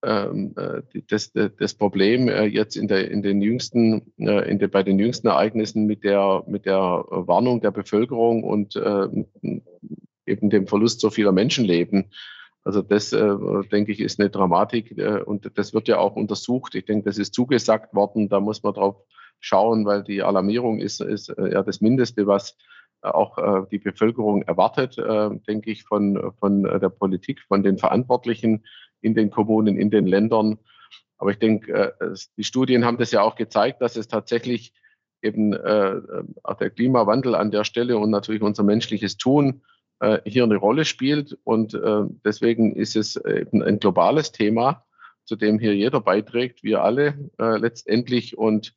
das, 0.00 1.32
das 1.32 1.74
Problem 1.74 2.28
äh, 2.28 2.44
jetzt 2.44 2.76
in, 2.76 2.86
der, 2.86 3.10
in 3.10 3.22
den 3.22 3.42
jüngsten, 3.42 4.12
äh, 4.18 4.48
in 4.48 4.58
der, 4.58 4.68
bei 4.68 4.82
den 4.82 4.98
jüngsten 4.98 5.26
Ereignissen 5.26 5.86
mit 5.86 6.04
der, 6.04 6.44
mit 6.46 6.66
der 6.66 7.04
Warnung 7.08 7.60
der 7.60 7.72
Bevölkerung 7.72 8.44
und 8.44 8.76
eben 10.26 10.50
dem 10.50 10.66
Verlust 10.66 11.00
so 11.00 11.10
vieler 11.10 11.32
Menschenleben. 11.32 12.10
Also 12.64 12.82
das, 12.82 13.10
denke 13.10 13.92
ich, 13.92 14.00
ist 14.00 14.20
eine 14.20 14.28
Dramatik 14.28 14.94
und 15.24 15.50
das 15.54 15.72
wird 15.72 15.88
ja 15.88 15.98
auch 15.98 16.16
untersucht. 16.16 16.74
Ich 16.74 16.84
denke, 16.84 17.06
das 17.06 17.16
ist 17.16 17.32
zugesagt 17.32 17.94
worden. 17.94 18.28
Da 18.28 18.40
muss 18.40 18.62
man 18.62 18.74
drauf 18.74 18.96
schauen, 19.40 19.86
weil 19.86 20.02
die 20.02 20.22
Alarmierung 20.22 20.78
ist, 20.78 21.00
ist 21.00 21.28
ja 21.28 21.62
das 21.62 21.80
Mindeste, 21.80 22.26
was 22.26 22.58
auch 23.00 23.66
die 23.68 23.78
Bevölkerung 23.78 24.42
erwartet, 24.42 24.98
denke 25.48 25.70
ich, 25.70 25.84
von, 25.84 26.32
von 26.38 26.62
der 26.64 26.90
Politik, 26.90 27.40
von 27.48 27.62
den 27.62 27.78
Verantwortlichen 27.78 28.64
in 29.00 29.14
den 29.14 29.30
Kommunen, 29.30 29.76
in 29.76 29.90
den 29.90 30.06
Ländern. 30.06 30.58
Aber 31.18 31.30
ich 31.30 31.38
denke, 31.38 31.94
äh, 32.00 32.14
die 32.36 32.44
Studien 32.44 32.84
haben 32.84 32.98
das 32.98 33.10
ja 33.10 33.22
auch 33.22 33.36
gezeigt, 33.36 33.82
dass 33.82 33.96
es 33.96 34.08
tatsächlich 34.08 34.72
eben 35.20 35.52
äh, 35.52 35.96
auch 36.44 36.54
der 36.54 36.70
Klimawandel 36.70 37.34
an 37.34 37.50
der 37.50 37.64
Stelle 37.64 37.98
und 37.98 38.10
natürlich 38.10 38.42
unser 38.42 38.62
menschliches 38.62 39.16
Tun 39.16 39.62
äh, 39.98 40.18
hier 40.24 40.44
eine 40.44 40.56
Rolle 40.56 40.84
spielt. 40.84 41.36
Und 41.44 41.78
deswegen 42.24 42.74
ist 42.74 42.94
es 42.94 43.16
eben 43.16 43.62
ein 43.62 43.80
globales 43.80 44.30
Thema, 44.30 44.84
zu 45.24 45.34
dem 45.34 45.58
hier 45.58 45.74
jeder 45.74 46.00
beiträgt, 46.00 46.62
wir 46.62 46.82
alle 46.82 47.30
letztendlich. 47.38 48.38
Und 48.38 48.74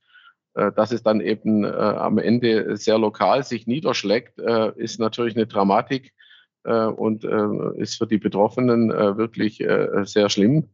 dass 0.53 0.91
es 0.91 1.01
dann 1.03 1.21
eben 1.21 1.63
am 1.63 2.17
Ende 2.17 2.75
sehr 2.75 2.97
lokal 2.97 3.43
sich 3.43 3.67
niederschlägt, 3.67 4.39
ist 4.39 4.99
natürlich 4.99 5.35
eine 5.35 5.45
Dramatik, 5.45 6.07
äh, 6.07 6.20
und 6.63 7.23
äh, 7.23 7.81
ist 7.81 7.97
für 7.97 8.07
die 8.07 8.17
Betroffenen 8.17 8.91
äh, 8.91 9.17
wirklich 9.17 9.63
sehr 10.03 10.29
schlimm. 10.29 10.69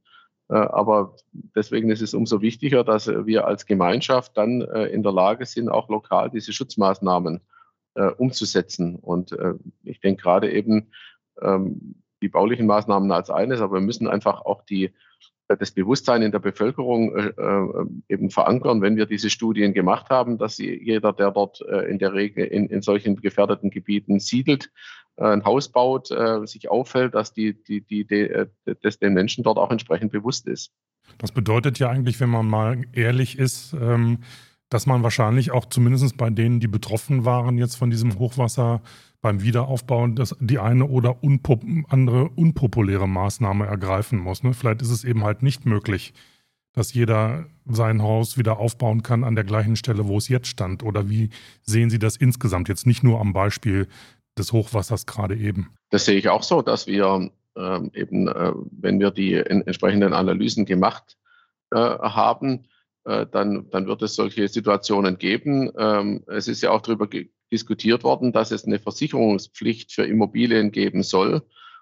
Aber 0.50 1.18
deswegen 1.56 1.90
ist 1.90 2.02
es 2.02 2.14
umso 2.14 2.42
wichtiger, 2.42 2.86
dass 2.86 3.08
wir 3.08 3.46
als 3.46 3.66
Gemeinschaft 3.66 4.38
dann 4.38 4.62
in 4.62 5.04
der 5.04 5.12
Lage 5.12 5.46
sind, 5.46 5.68
auch 5.68 5.90
lokal 5.90 6.30
diese 6.30 6.54
Schutzmaßnahmen 6.54 7.42
umzusetzen. 8.18 8.96
Und 8.96 9.36
ich 9.84 10.00
denke 10.00 10.22
gerade 10.22 10.50
eben 10.50 10.88
ähm, 11.42 11.96
die 12.22 12.30
baulichen 12.30 12.66
Maßnahmen 12.66 13.12
als 13.12 13.30
eines, 13.30 13.60
aber 13.60 13.76
wir 13.76 13.86
müssen 13.86 14.08
einfach 14.08 14.42
auch 14.46 14.64
die 14.64 14.94
das 15.48 15.72
Bewusstsein 15.72 16.22
in 16.24 16.32
der 16.32 16.40
Bevölkerung 16.40 17.16
äh, 17.16 17.28
äh, 17.28 17.86
eben 18.10 18.30
verankern, 18.30 18.82
wenn 18.82 18.98
wir 18.98 19.06
diese 19.06 19.30
Studien 19.30 19.74
gemacht 19.74 20.10
haben, 20.10 20.38
dass 20.38 20.58
jeder, 20.58 21.14
der 21.14 21.32
dort 21.32 21.62
äh, 21.62 21.90
in 21.90 22.00
der 22.00 22.14
Regel 22.14 22.46
in, 22.46 22.68
in 22.68 22.82
solchen 22.82 23.16
gefährdeten 23.16 23.70
Gebieten 23.70 24.20
siedelt, 24.20 24.66
äh, 24.66 24.70
ein 25.18 25.44
Haus 25.46 25.70
baut, 25.70 26.12
äh, 26.12 26.46
sich 26.46 26.70
auffällt, 26.70 27.16
dass 27.16 27.34
die, 27.34 27.62
die, 27.64 27.82
die, 27.82 28.06
die 28.06 28.22
äh, 28.22 28.48
das 28.82 29.00
den 29.00 29.14
Menschen 29.14 29.44
dort 29.44 29.58
auch 29.58 29.72
entsprechend 29.72 30.12
bewusst 30.12 30.48
ist. 30.48 30.72
Das 31.18 31.32
bedeutet 31.32 31.80
ja 31.80 31.90
eigentlich, 31.90 32.20
wenn 32.20 32.30
man 32.30 32.48
mal 32.48 32.84
ehrlich 32.94 33.40
ist, 33.40 33.74
ähm, 33.74 34.20
dass 34.70 34.86
man 34.86 35.04
wahrscheinlich 35.04 35.52
auch 35.52 35.66
zumindest 35.66 36.18
bei 36.18 36.30
denen, 36.30 36.60
die 36.60 36.68
betroffen 36.68 37.26
waren 37.26 37.58
jetzt 37.58 37.76
von 37.76 37.90
diesem 37.90 38.20
Hochwasser, 38.20 38.82
beim 39.22 39.42
Wiederaufbau 39.42 40.08
das, 40.08 40.36
die 40.40 40.60
eine 40.60 40.86
oder 40.86 41.24
unpop 41.24 41.64
andere 41.90 42.30
unpopuläre 42.30 43.08
Maßnahme 43.08 43.66
ergreifen 43.66 44.20
muss. 44.20 44.44
Ne? 44.44 44.54
Vielleicht 44.54 44.82
ist 44.82 44.92
es 44.92 45.04
eben 45.04 45.24
halt 45.24 45.42
nicht 45.42 45.66
möglich, 45.66 46.14
dass 46.74 46.94
jeder 46.94 47.48
sein 47.66 48.04
Haus 48.04 48.38
wieder 48.38 48.60
aufbauen 48.60 49.02
kann 49.02 49.24
an 49.24 49.34
der 49.34 49.44
gleichen 49.44 49.76
Stelle, 49.76 50.08
wo 50.08 50.18
es 50.18 50.28
jetzt 50.28 50.48
stand. 50.48 50.84
Oder 50.84 51.10
wie 51.10 51.30
sehen 51.64 51.90
Sie 51.90 51.98
das 51.98 52.16
insgesamt 52.16 52.70
jetzt 52.70 52.86
nicht 52.86 53.04
nur 53.04 53.20
am 53.20 53.34
Beispiel 53.34 53.88
des 54.38 54.54
Hochwassers 54.54 55.06
gerade 55.06 55.36
eben? 55.36 55.74
Das 55.90 56.06
sehe 56.06 56.18
ich 56.18 56.30
auch 56.30 56.44
so, 56.44 56.62
dass 56.62 56.88
wir 56.88 57.32
ähm, 57.58 57.92
eben, 57.94 58.28
äh, 58.28 58.54
wenn 58.72 59.00
wir 59.00 59.12
die 59.12 59.34
entsprechenden 59.34 60.14
Analysen 60.14 60.66
gemacht 60.66 61.18
äh, 61.72 61.78
haben, 61.78 62.68
äh, 63.06 63.26
dann, 63.26 63.70
dann 63.70 63.88
wird 63.88 64.02
es 64.02 64.16
solche 64.16 64.48
Situationen 64.48 65.18
geben. 65.18 65.72
Ähm, 65.78 66.24
es 66.28 66.48
ist 66.48 66.62
ja 66.62 66.72
auch 66.72 66.82
darüber 66.82 67.08
diskutiert 67.52 68.04
worden, 68.04 68.32
dass 68.32 68.52
es 68.52 68.66
eine 68.66 68.80
Versicherungspflicht 68.80 69.92
für 69.94 70.04
Immobilien 70.04 70.72
geben 70.72 71.04
soll. 71.04 71.42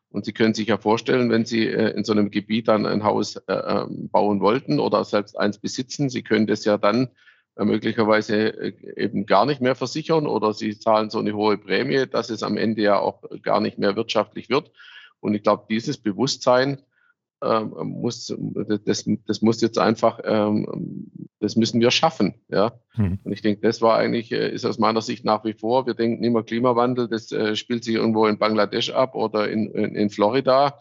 Und 0.09 0.23
Sie 0.23 0.33
können 0.33 0.53
sich 0.53 0.67
ja 0.67 0.77
vorstellen, 0.77 1.29
wenn 1.29 1.45
Sie 1.45 1.67
äh, 1.67 1.89
in 1.91 2.03
so 2.03 2.13
einem 2.13 2.31
Gebiet 2.31 2.67
dann 2.67 2.85
ein 2.85 3.03
Haus 3.03 3.35
äh, 3.35 3.53
ähm, 3.53 4.09
bauen 4.09 4.39
wollten 4.39 4.79
oder 4.79 5.03
selbst 5.03 5.37
eins 5.37 5.57
besitzen, 5.57 6.09
Sie 6.09 6.21
können 6.21 6.47
das 6.47 6.63
ja 6.63 6.77
dann 6.77 7.09
möglicherweise 7.57 8.73
eben 8.97 9.25
gar 9.25 9.45
nicht 9.45 9.61
mehr 9.61 9.75
versichern 9.75 10.27
oder 10.27 10.53
Sie 10.53 10.77
zahlen 10.77 11.09
so 11.09 11.19
eine 11.19 11.33
hohe 11.33 11.57
Prämie, 11.57 12.05
dass 12.05 12.29
es 12.29 12.43
am 12.43 12.57
Ende 12.57 12.81
ja 12.81 12.99
auch 12.99 13.23
gar 13.41 13.61
nicht 13.61 13.77
mehr 13.77 13.95
wirtschaftlich 13.95 14.49
wird. 14.49 14.71
Und 15.21 15.33
ich 15.33 15.43
glaube, 15.43 15.65
dieses 15.69 15.97
Bewusstsein 15.97 16.79
ähm, 17.43 17.73
muss, 17.77 18.33
das, 18.85 19.05
das 19.25 19.41
muss 19.41 19.61
jetzt 19.61 19.77
einfach, 19.77 20.19
ähm, 20.23 21.07
das 21.39 21.55
müssen 21.55 21.79
wir 21.79 21.91
schaffen. 21.91 22.35
Ja? 22.49 22.79
Mhm. 22.95 23.19
Und 23.23 23.31
ich 23.31 23.41
denke, 23.41 23.61
das 23.61 23.81
war 23.81 23.97
eigentlich, 23.97 24.31
äh, 24.31 24.49
ist 24.49 24.65
aus 24.65 24.79
meiner 24.79 25.01
Sicht 25.01 25.25
nach 25.25 25.43
wie 25.45 25.53
vor, 25.53 25.85
wir 25.85 25.93
denken 25.93 26.23
immer 26.23 26.43
Klimawandel, 26.43 27.07
das 27.07 27.31
äh, 27.31 27.55
spielt 27.55 27.83
sich 27.83 27.95
irgendwo 27.95 28.25
in 28.25 28.37
Bangladesch 28.37 28.91
ab 28.91 29.15
oder 29.15 29.49
in, 29.49 29.71
in, 29.71 29.95
in 29.95 30.09
Florida. 30.09 30.79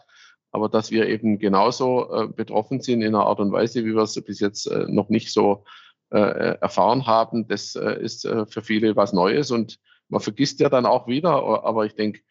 Aber 0.51 0.69
dass 0.69 0.89
wir 0.89 1.07
eben 1.07 1.37
genauso 1.37 2.13
äh, 2.13 2.27
betroffen 2.27 2.79
sind 2.79 3.01
in 3.01 3.13
einer 3.13 3.25
Art 3.25 3.39
und 3.39 3.51
Weise, 3.51 3.83
wie 3.83 3.93
wir 3.93 4.03
es 4.03 4.21
bis 4.23 4.39
jetzt 4.39 4.71
noch 4.87 5.09
nicht 5.09 5.33
so 5.33 5.65
erfahren 6.09 7.07
haben, 7.07 7.47
das 7.47 7.75
ist 7.75 8.21
für 8.21 8.61
viele 8.61 8.95
was 8.95 9.13
Neues. 9.13 9.51
Und 9.51 9.79
man 10.07 10.21
vergisst 10.21 10.59
ja 10.59 10.69
dann 10.69 10.85
auch 10.85 11.07
wieder, 11.07 11.31
aber 11.63 11.85
ich 11.85 11.95
denke, 11.95 12.21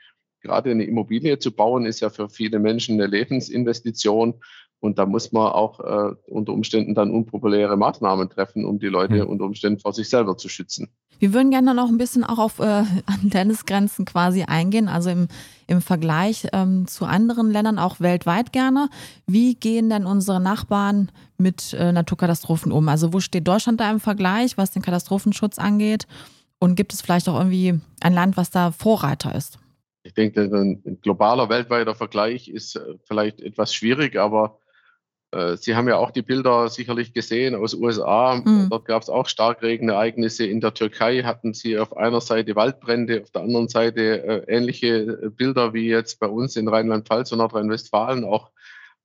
gerade 0.44 0.70
eine 0.70 0.84
Immobilie 0.84 1.38
zu 1.38 1.50
bauen, 1.50 1.86
ist 1.86 2.00
ja 2.00 2.10
für 2.10 2.28
viele 2.28 2.58
Menschen 2.58 3.00
eine 3.00 3.06
Lebensinvestition. 3.06 4.34
Und 4.80 4.98
da 4.98 5.06
muss 5.06 5.32
man 5.32 5.50
auch 5.50 5.80
äh, 5.80 6.14
unter 6.26 6.52
Umständen 6.52 6.94
dann 6.94 7.10
unpopuläre 7.10 7.74
Maßnahmen 7.76 8.28
treffen, 8.28 8.66
um 8.66 8.78
die 8.78 8.88
Leute 8.88 9.24
mhm. 9.24 9.30
unter 9.30 9.46
Umständen 9.46 9.80
vor 9.80 9.94
sich 9.94 10.10
selber 10.10 10.36
zu 10.36 10.50
schützen. 10.50 10.90
Wir 11.18 11.32
würden 11.32 11.50
gerne 11.50 11.74
noch 11.74 11.88
ein 11.88 11.96
bisschen 11.96 12.22
auch 12.22 12.38
auf 12.38 12.58
äh, 12.58 12.82
Landesgrenzen 13.32 14.04
quasi 14.04 14.42
eingehen, 14.42 14.88
also 14.88 15.08
im, 15.08 15.28
im 15.66 15.80
Vergleich 15.80 16.48
ähm, 16.52 16.86
zu 16.86 17.06
anderen 17.06 17.50
Ländern, 17.50 17.78
auch 17.78 18.00
weltweit 18.00 18.52
gerne. 18.52 18.90
Wie 19.26 19.54
gehen 19.54 19.88
denn 19.88 20.04
unsere 20.04 20.38
Nachbarn 20.38 21.10
mit 21.38 21.72
äh, 21.72 21.90
Naturkatastrophen 21.90 22.70
um? 22.70 22.86
Also 22.90 23.14
wo 23.14 23.20
steht 23.20 23.48
Deutschland 23.48 23.80
da 23.80 23.90
im 23.90 24.00
Vergleich, 24.00 24.58
was 24.58 24.72
den 24.72 24.82
Katastrophenschutz 24.82 25.58
angeht? 25.58 26.06
Und 26.58 26.76
gibt 26.76 26.92
es 26.92 27.00
vielleicht 27.00 27.28
auch 27.30 27.38
irgendwie 27.38 27.80
ein 28.02 28.12
Land, 28.12 28.36
was 28.36 28.50
da 28.50 28.70
Vorreiter 28.70 29.34
ist? 29.34 29.58
Ich 30.04 30.12
denke, 30.14 30.42
ein 30.42 31.00
globaler, 31.00 31.48
weltweiter 31.48 31.94
Vergleich 31.94 32.48
ist 32.48 32.76
äh, 32.76 32.94
vielleicht 33.04 33.40
etwas 33.40 33.74
schwierig, 33.74 34.16
aber 34.16 34.60
äh, 35.34 35.56
Sie 35.56 35.74
haben 35.74 35.88
ja 35.88 35.96
auch 35.96 36.10
die 36.10 36.22
Bilder 36.22 36.68
sicherlich 36.68 37.14
gesehen 37.14 37.54
aus 37.54 37.74
USA. 37.74 38.42
Mhm. 38.44 38.68
Dort 38.70 38.84
gab 38.84 39.02
es 39.02 39.08
auch 39.08 39.26
Starkregenereignisse. 39.26 40.46
In 40.46 40.60
der 40.60 40.74
Türkei 40.74 41.22
hatten 41.22 41.54
Sie 41.54 41.78
auf 41.78 41.96
einer 41.96 42.20
Seite 42.20 42.54
Waldbrände, 42.54 43.22
auf 43.22 43.30
der 43.30 43.42
anderen 43.42 43.68
Seite 43.68 44.22
äh, 44.46 44.54
ähnliche 44.54 45.32
Bilder 45.34 45.72
wie 45.72 45.88
jetzt 45.88 46.20
bei 46.20 46.28
uns 46.28 46.54
in 46.56 46.68
Rheinland-Pfalz 46.68 47.32
und 47.32 47.38
Nordrhein-Westfalen. 47.38 48.24
Auch 48.24 48.50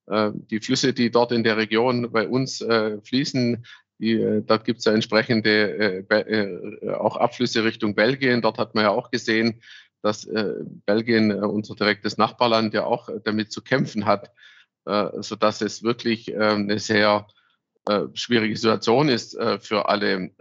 äh, 0.08 0.32
die 0.34 0.60
Flüsse, 0.60 0.94
die 0.94 1.12
dort 1.12 1.32
in 1.32 1.44
der 1.44 1.56
Region 1.56 2.12
bei 2.12 2.28
uns 2.28 2.62
äh, 2.62 3.00
fließen, 3.02 3.66
die, 4.00 4.14
äh, 4.14 4.42
dort 4.42 4.66
gibt 4.66 4.80
es 4.80 4.86
ja 4.86 4.94
entsprechende 4.94 6.06
auch 7.00 7.18
Abflüsse 7.18 7.64
Richtung 7.64 7.96
Belgien. 7.96 8.42
Dort 8.42 8.58
hat 8.58 8.76
man 8.76 8.84
ja 8.84 8.92
auch 8.92 9.12
gesehen, 9.12 9.62
dass 10.02 10.26
äh, 10.26 10.54
Belgien, 10.86 11.32
äh, 11.32 11.36
unser 11.36 11.76
direktes 11.76 12.18
Nachbarland, 12.18 12.74
ja 12.74 12.86
auch 12.86 13.10
äh, 13.10 13.20
damit 13.24 13.52
zu 13.52 13.62
kämpfen 13.62 14.06
hat, 14.06 14.32
äh, 14.86 15.10
sodass 15.22 15.62
es 15.62 15.84
wirklich 15.84 16.32
äh, 16.34 16.38
eine 16.38 16.80
sehr 16.80 17.28
äh, 17.86 18.04
schwierige 18.14 18.56
Situation 18.56 19.10
ist 19.10 19.38
für 19.62 19.88
alle, 19.88 20.32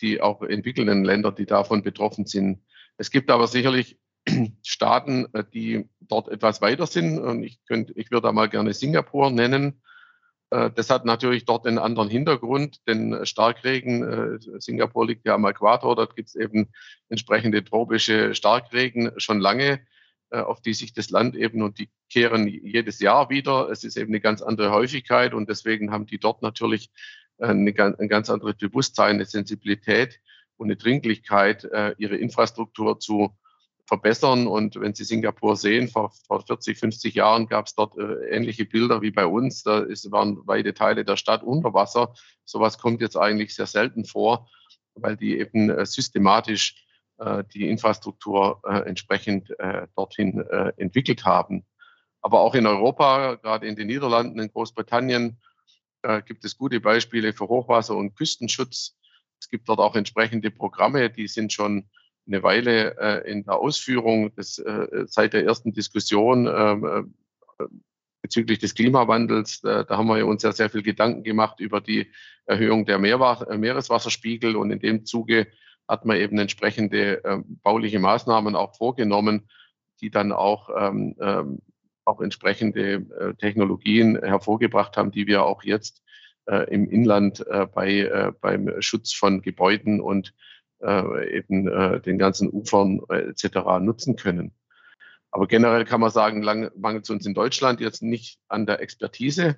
die 0.00 0.20
auch 0.20 0.42
entwickelnden 0.42 1.04
Länder, 1.04 1.30
die 1.30 1.46
davon 1.46 1.82
betroffen 1.82 2.26
sind. 2.26 2.62
Es 2.96 3.10
gibt 3.10 3.30
aber 3.30 3.46
sicherlich 3.46 3.98
Staaten, 4.64 5.26
die 5.52 5.88
dort 6.00 6.28
etwas 6.28 6.60
weiter 6.60 6.86
sind. 6.86 7.18
Und 7.18 7.42
ich, 7.44 7.64
könnte, 7.66 7.92
ich 7.96 8.10
würde 8.10 8.28
da 8.28 8.32
mal 8.32 8.48
gerne 8.48 8.72
Singapur 8.72 9.30
nennen. 9.30 9.82
Äh, 10.50 10.70
das 10.70 10.90
hat 10.90 11.04
natürlich 11.04 11.44
dort 11.44 11.66
einen 11.66 11.78
anderen 11.78 12.08
Hintergrund, 12.08 12.80
denn 12.86 13.24
Starkregen, 13.24 14.02
äh, 14.02 14.60
Singapur 14.60 15.06
liegt 15.06 15.24
ja 15.24 15.34
am 15.34 15.44
Äquator, 15.46 15.96
dort 15.96 16.16
gibt 16.16 16.28
es 16.28 16.34
eben 16.34 16.68
entsprechende 17.08 17.64
tropische 17.64 18.34
Starkregen 18.34 19.12
schon 19.16 19.40
lange, 19.40 19.80
äh, 20.30 20.40
auf 20.40 20.60
die 20.60 20.74
sich 20.74 20.92
das 20.92 21.10
Land 21.10 21.36
eben 21.36 21.62
und 21.62 21.78
die 21.78 21.88
kehren 22.10 22.48
jedes 22.48 23.00
Jahr 23.00 23.30
wieder. 23.30 23.70
Es 23.70 23.84
ist 23.84 23.96
eben 23.96 24.10
eine 24.10 24.20
ganz 24.20 24.42
andere 24.42 24.72
Häufigkeit 24.72 25.34
und 25.34 25.48
deswegen 25.48 25.90
haben 25.92 26.06
die 26.06 26.18
dort 26.18 26.42
natürlich 26.42 26.90
eine, 27.38 27.72
ein 27.98 28.08
ganz 28.08 28.28
anderes 28.28 28.56
Bewusstsein, 28.56 29.14
eine 29.14 29.24
Sensibilität 29.24 30.20
und 30.58 30.66
eine 30.66 30.76
Dringlichkeit, 30.76 31.66
ihre 31.96 32.16
Infrastruktur 32.16 33.00
zu 33.00 33.34
verbessern. 33.90 34.46
Und 34.46 34.80
wenn 34.80 34.94
Sie 34.94 35.02
Singapur 35.02 35.56
sehen, 35.56 35.88
vor, 35.88 36.12
vor 36.28 36.46
40, 36.46 36.78
50 36.78 37.14
Jahren 37.14 37.48
gab 37.48 37.66
es 37.66 37.74
dort 37.74 37.98
äh, 37.98 38.30
ähnliche 38.30 38.64
Bilder 38.64 39.02
wie 39.02 39.10
bei 39.10 39.26
uns. 39.26 39.64
Da 39.64 39.80
ist, 39.80 40.10
waren 40.12 40.38
weite 40.46 40.74
Teile 40.74 41.04
der 41.04 41.16
Stadt 41.16 41.42
unter 41.42 41.74
Wasser. 41.74 42.14
Sowas 42.44 42.78
kommt 42.78 43.00
jetzt 43.00 43.16
eigentlich 43.16 43.52
sehr 43.52 43.66
selten 43.66 44.04
vor, 44.04 44.48
weil 44.94 45.16
die 45.16 45.38
eben 45.40 45.70
äh, 45.70 45.84
systematisch 45.84 46.86
äh, 47.18 47.42
die 47.52 47.68
Infrastruktur 47.68 48.62
entsprechend 48.86 49.52
dorthin 49.96 50.40
entwickelt 50.76 51.24
haben. 51.24 51.66
Aber 52.22 52.40
auch 52.40 52.54
in 52.54 52.66
Europa, 52.66 53.34
gerade 53.34 53.66
in 53.66 53.74
den 53.74 53.88
Niederlanden, 53.88 54.38
in 54.38 54.50
Großbritannien, 54.50 55.38
gibt 56.24 56.44
es 56.44 56.56
gute 56.56 56.80
Beispiele 56.80 57.32
für 57.34 57.48
Hochwasser- 57.48 57.96
und 57.96 58.14
Küstenschutz. 58.14 58.96
Es 59.38 59.48
gibt 59.50 59.68
dort 59.68 59.80
auch 59.80 59.96
entsprechende 59.96 60.50
Programme, 60.50 61.10
die 61.10 61.28
sind 61.28 61.52
schon 61.52 61.88
eine 62.30 62.42
Weile 62.42 62.96
äh, 62.98 63.30
in 63.30 63.44
der 63.44 63.56
Ausführung 63.56 64.34
des, 64.34 64.58
äh, 64.58 65.04
seit 65.06 65.32
der 65.32 65.44
ersten 65.44 65.72
Diskussion 65.72 66.46
ähm, 66.46 67.14
äh, 67.58 67.64
bezüglich 68.22 68.58
des 68.58 68.74
Klimawandels. 68.74 69.62
da 69.62 69.86
haben 69.88 70.06
wir 70.08 70.26
uns 70.26 70.42
ja 70.42 70.52
sehr 70.52 70.68
viel 70.68 70.82
Gedanken 70.82 71.22
gemacht 71.22 71.58
über 71.58 71.80
die 71.80 72.12
Erhöhung 72.44 72.84
der 72.84 72.98
Meerwasser, 72.98 73.50
äh, 73.50 73.56
Meereswasserspiegel 73.58 74.56
und 74.56 74.70
in 74.70 74.78
dem 74.78 75.06
Zuge 75.06 75.46
hat 75.88 76.04
man 76.04 76.16
eben 76.16 76.38
entsprechende 76.38 77.24
äh, 77.24 77.38
bauliche 77.62 77.98
Maßnahmen 77.98 78.54
auch 78.54 78.76
vorgenommen, 78.76 79.48
die 80.00 80.10
dann 80.10 80.32
auch, 80.32 80.70
ähm, 80.76 81.16
ähm, 81.20 81.60
auch 82.04 82.20
entsprechende 82.20 82.94
äh, 82.94 83.34
Technologien 83.34 84.18
hervorgebracht 84.22 84.96
haben, 84.96 85.10
die 85.10 85.26
wir 85.26 85.44
auch 85.44 85.62
jetzt 85.64 86.02
äh, 86.46 86.72
im 86.72 86.88
Inland 86.88 87.46
äh, 87.46 87.66
bei, 87.66 88.00
äh, 88.00 88.32
beim 88.40 88.80
Schutz 88.80 89.12
von 89.12 89.42
Gebäuden 89.42 90.00
und 90.00 90.34
äh, 90.82 91.36
eben 91.36 91.68
äh, 91.68 92.00
den 92.00 92.18
ganzen 92.18 92.48
Ufern 92.48 93.00
äh, 93.08 93.30
etc. 93.30 93.80
nutzen 93.80 94.16
können. 94.16 94.52
Aber 95.30 95.46
generell 95.46 95.84
kann 95.84 96.00
man 96.00 96.10
sagen, 96.10 96.40
mangelt 96.76 97.04
es 97.04 97.10
uns 97.10 97.26
in 97.26 97.34
Deutschland 97.34 97.80
jetzt 97.80 98.02
nicht 98.02 98.40
an 98.48 98.66
der 98.66 98.80
Expertise. 98.80 99.56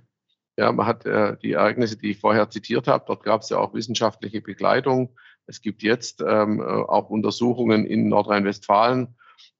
Ja, 0.58 0.70
man 0.70 0.86
hat 0.86 1.06
äh, 1.06 1.36
die 1.38 1.52
Ereignisse, 1.52 1.96
die 1.96 2.10
ich 2.10 2.18
vorher 2.18 2.50
zitiert 2.50 2.86
habe, 2.86 3.04
dort 3.06 3.22
gab 3.22 3.40
es 3.40 3.48
ja 3.48 3.58
auch 3.58 3.72
wissenschaftliche 3.72 4.42
Begleitung. 4.42 5.16
Es 5.46 5.62
gibt 5.62 5.82
jetzt 5.82 6.22
ähm, 6.26 6.60
äh, 6.60 6.64
auch 6.64 7.08
Untersuchungen 7.08 7.86
in 7.86 8.08
Nordrhein-Westfalen 8.08 9.16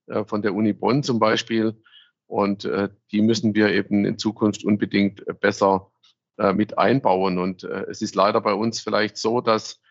äh, 0.06 0.24
von 0.24 0.42
der 0.42 0.54
Uni 0.54 0.74
Bonn 0.74 1.02
zum 1.02 1.18
Beispiel. 1.18 1.80
Und 2.26 2.64
äh, 2.64 2.88
die 3.10 3.22
müssen 3.22 3.54
wir 3.54 3.70
eben 3.70 4.04
in 4.04 4.18
Zukunft 4.18 4.64
unbedingt 4.64 5.24
besser 5.40 5.90
äh, 6.38 6.52
mit 6.52 6.78
einbauen. 6.78 7.38
Und 7.38 7.64
äh, 7.64 7.86
es 7.90 8.02
ist 8.02 8.14
leider 8.14 8.40
bei 8.40 8.54
uns 8.54 8.80
vielleicht 8.80 9.16
so, 9.16 9.40
dass 9.40 9.81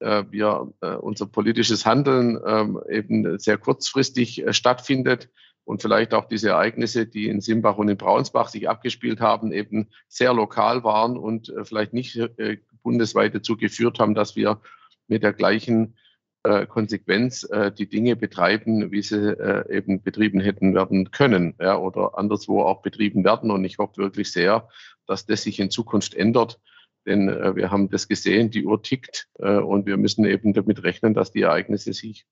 wir, 0.00 0.72
äh, 0.80 0.94
unser 0.94 1.26
politisches 1.26 1.84
Handeln 1.84 2.38
ähm, 2.46 2.80
eben 2.88 3.38
sehr 3.38 3.58
kurzfristig 3.58 4.46
äh, 4.46 4.52
stattfindet 4.52 5.28
und 5.64 5.82
vielleicht 5.82 6.14
auch 6.14 6.26
diese 6.26 6.50
Ereignisse, 6.50 7.06
die 7.06 7.28
in 7.28 7.40
Simbach 7.40 7.76
und 7.76 7.88
in 7.88 7.96
Braunsbach 7.96 8.48
sich 8.48 8.68
abgespielt 8.68 9.20
haben, 9.20 9.52
eben 9.52 9.88
sehr 10.08 10.32
lokal 10.32 10.82
waren 10.82 11.18
und 11.18 11.52
vielleicht 11.64 11.92
nicht 11.92 12.18
bundesweit 12.82 13.34
dazu 13.34 13.58
geführt 13.58 13.98
haben, 13.98 14.14
dass 14.14 14.34
wir 14.34 14.62
mit 15.08 15.22
der 15.22 15.34
gleichen 15.34 15.94
Konsequenz 16.42 17.46
die 17.76 17.86
Dinge 17.86 18.16
betreiben, 18.16 18.92
wie 18.92 19.02
sie 19.02 19.36
eben 19.68 20.00
betrieben 20.00 20.40
hätten 20.40 20.74
werden 20.74 21.10
können 21.10 21.54
ja, 21.60 21.76
oder 21.76 22.16
anderswo 22.16 22.62
auch 22.62 22.80
betrieben 22.80 23.22
werden. 23.22 23.50
Und 23.50 23.62
ich 23.66 23.76
hoffe 23.76 23.98
wirklich 23.98 24.32
sehr, 24.32 24.70
dass 25.06 25.26
das 25.26 25.42
sich 25.42 25.60
in 25.60 25.70
Zukunft 25.70 26.14
ändert 26.14 26.58
denn 27.08 27.28
äh, 27.28 27.56
wir 27.56 27.70
haben 27.70 27.88
das 27.88 28.06
gesehen, 28.06 28.50
die 28.50 28.64
Uhr 28.64 28.82
tickt 28.82 29.28
äh, 29.38 29.56
und 29.56 29.86
wir 29.86 29.96
müssen 29.96 30.24
eben 30.24 30.52
damit 30.52 30.82
rechnen, 30.84 31.14
dass 31.14 31.32
die 31.32 31.42
Ereignisse 31.42 31.92
sich 31.92 32.26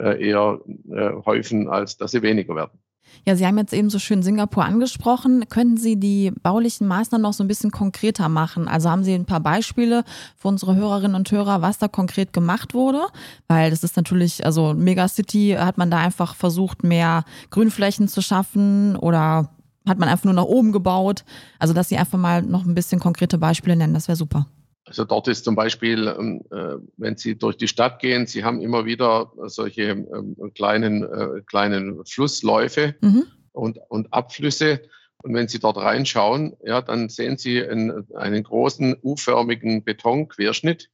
äh, 0.00 0.28
eher 0.28 0.60
äh, 0.90 1.10
häufen, 1.26 1.68
als 1.68 1.96
dass 1.96 2.12
sie 2.12 2.22
weniger 2.22 2.54
werden. 2.54 2.78
Ja, 3.26 3.36
Sie 3.36 3.46
haben 3.46 3.58
jetzt 3.58 3.72
eben 3.72 3.90
so 3.90 3.98
schön 3.98 4.22
Singapur 4.22 4.64
angesprochen. 4.64 5.48
Könnten 5.48 5.76
Sie 5.76 5.98
die 5.98 6.30
baulichen 6.42 6.86
Maßnahmen 6.86 7.22
noch 7.22 7.32
so 7.32 7.44
ein 7.44 7.48
bisschen 7.48 7.70
konkreter 7.70 8.28
machen? 8.28 8.68
Also 8.68 8.88
haben 8.88 9.04
Sie 9.04 9.14
ein 9.14 9.26
paar 9.26 9.40
Beispiele 9.40 10.04
für 10.36 10.48
unsere 10.48 10.76
Hörerinnen 10.76 11.16
und 11.16 11.30
Hörer, 11.30 11.60
was 11.60 11.78
da 11.78 11.88
konkret 11.88 12.32
gemacht 12.32 12.72
wurde? 12.72 13.00
Weil 13.48 13.70
das 13.70 13.82
ist 13.82 13.96
natürlich, 13.96 14.44
also 14.44 14.74
Megacity 14.74 15.56
hat 15.58 15.76
man 15.76 15.90
da 15.90 15.98
einfach 15.98 16.34
versucht, 16.34 16.84
mehr 16.84 17.24
Grünflächen 17.50 18.08
zu 18.08 18.22
schaffen 18.22 18.96
oder 18.96 19.50
hat 19.90 19.98
man 19.98 20.08
einfach 20.08 20.24
nur 20.24 20.34
nach 20.34 20.44
oben 20.44 20.72
gebaut. 20.72 21.24
Also, 21.58 21.74
dass 21.74 21.88
Sie 21.88 21.98
einfach 21.98 22.18
mal 22.18 22.42
noch 22.42 22.64
ein 22.64 22.74
bisschen 22.74 23.00
konkrete 23.00 23.36
Beispiele 23.36 23.76
nennen, 23.76 23.94
das 23.94 24.08
wäre 24.08 24.16
super. 24.16 24.46
Also 24.90 25.04
dort 25.04 25.28
ist 25.28 25.44
zum 25.44 25.54
Beispiel, 25.54 26.08
ähm, 26.18 26.42
äh, 26.50 26.76
wenn 26.96 27.16
Sie 27.16 27.36
durch 27.36 27.56
die 27.56 27.68
Stadt 27.68 28.00
gehen, 28.00 28.26
Sie 28.26 28.42
haben 28.42 28.60
immer 28.60 28.86
wieder 28.86 29.30
solche 29.46 29.82
ähm, 29.82 30.36
kleinen, 30.54 31.04
äh, 31.04 31.42
kleinen 31.46 32.04
Flussläufe 32.04 32.96
mhm. 33.00 33.24
und, 33.52 33.78
und 33.88 34.12
Abflüsse. 34.12 34.82
Und 35.22 35.34
wenn 35.34 35.46
Sie 35.46 35.60
dort 35.60 35.76
reinschauen, 35.76 36.56
ja, 36.64 36.82
dann 36.82 37.08
sehen 37.08 37.36
Sie 37.36 37.62
einen, 37.62 38.04
einen 38.14 38.42
großen 38.42 38.96
U-förmigen 39.00 39.84
Betonquerschnitt. 39.84 40.90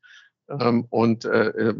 Ähm, 0.50 0.86
und 0.90 1.24
äh, 1.24 1.72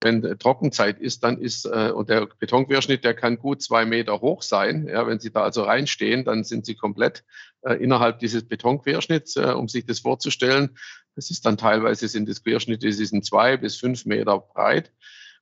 wenn 0.00 0.22
Trockenzeit 0.38 0.98
ist, 0.98 1.22
dann 1.24 1.38
ist, 1.38 1.66
äh, 1.66 1.92
und 1.94 2.08
der 2.08 2.26
Betonquerschnitt, 2.38 3.04
der 3.04 3.14
kann 3.14 3.38
gut 3.38 3.62
zwei 3.62 3.84
Meter 3.84 4.20
hoch 4.20 4.42
sein. 4.42 4.88
Ja, 4.88 5.06
wenn 5.06 5.20
Sie 5.20 5.30
da 5.30 5.42
also 5.42 5.62
reinstehen, 5.62 6.24
dann 6.24 6.42
sind 6.44 6.64
Sie 6.64 6.74
komplett 6.74 7.24
äh, 7.62 7.74
innerhalb 7.74 8.18
dieses 8.18 8.48
Betonquerschnitts, 8.48 9.36
äh, 9.36 9.52
um 9.56 9.68
sich 9.68 9.84
das 9.84 10.00
vorzustellen. 10.00 10.76
Das 11.16 11.30
ist 11.30 11.44
dann 11.44 11.58
teilweise 11.58 12.08
sind 12.08 12.28
das 12.28 12.42
Querschnitte, 12.42 12.86
die 12.86 12.92
sind 12.92 13.24
zwei 13.24 13.56
bis 13.56 13.76
fünf 13.76 14.06
Meter 14.06 14.38
breit. 14.38 14.90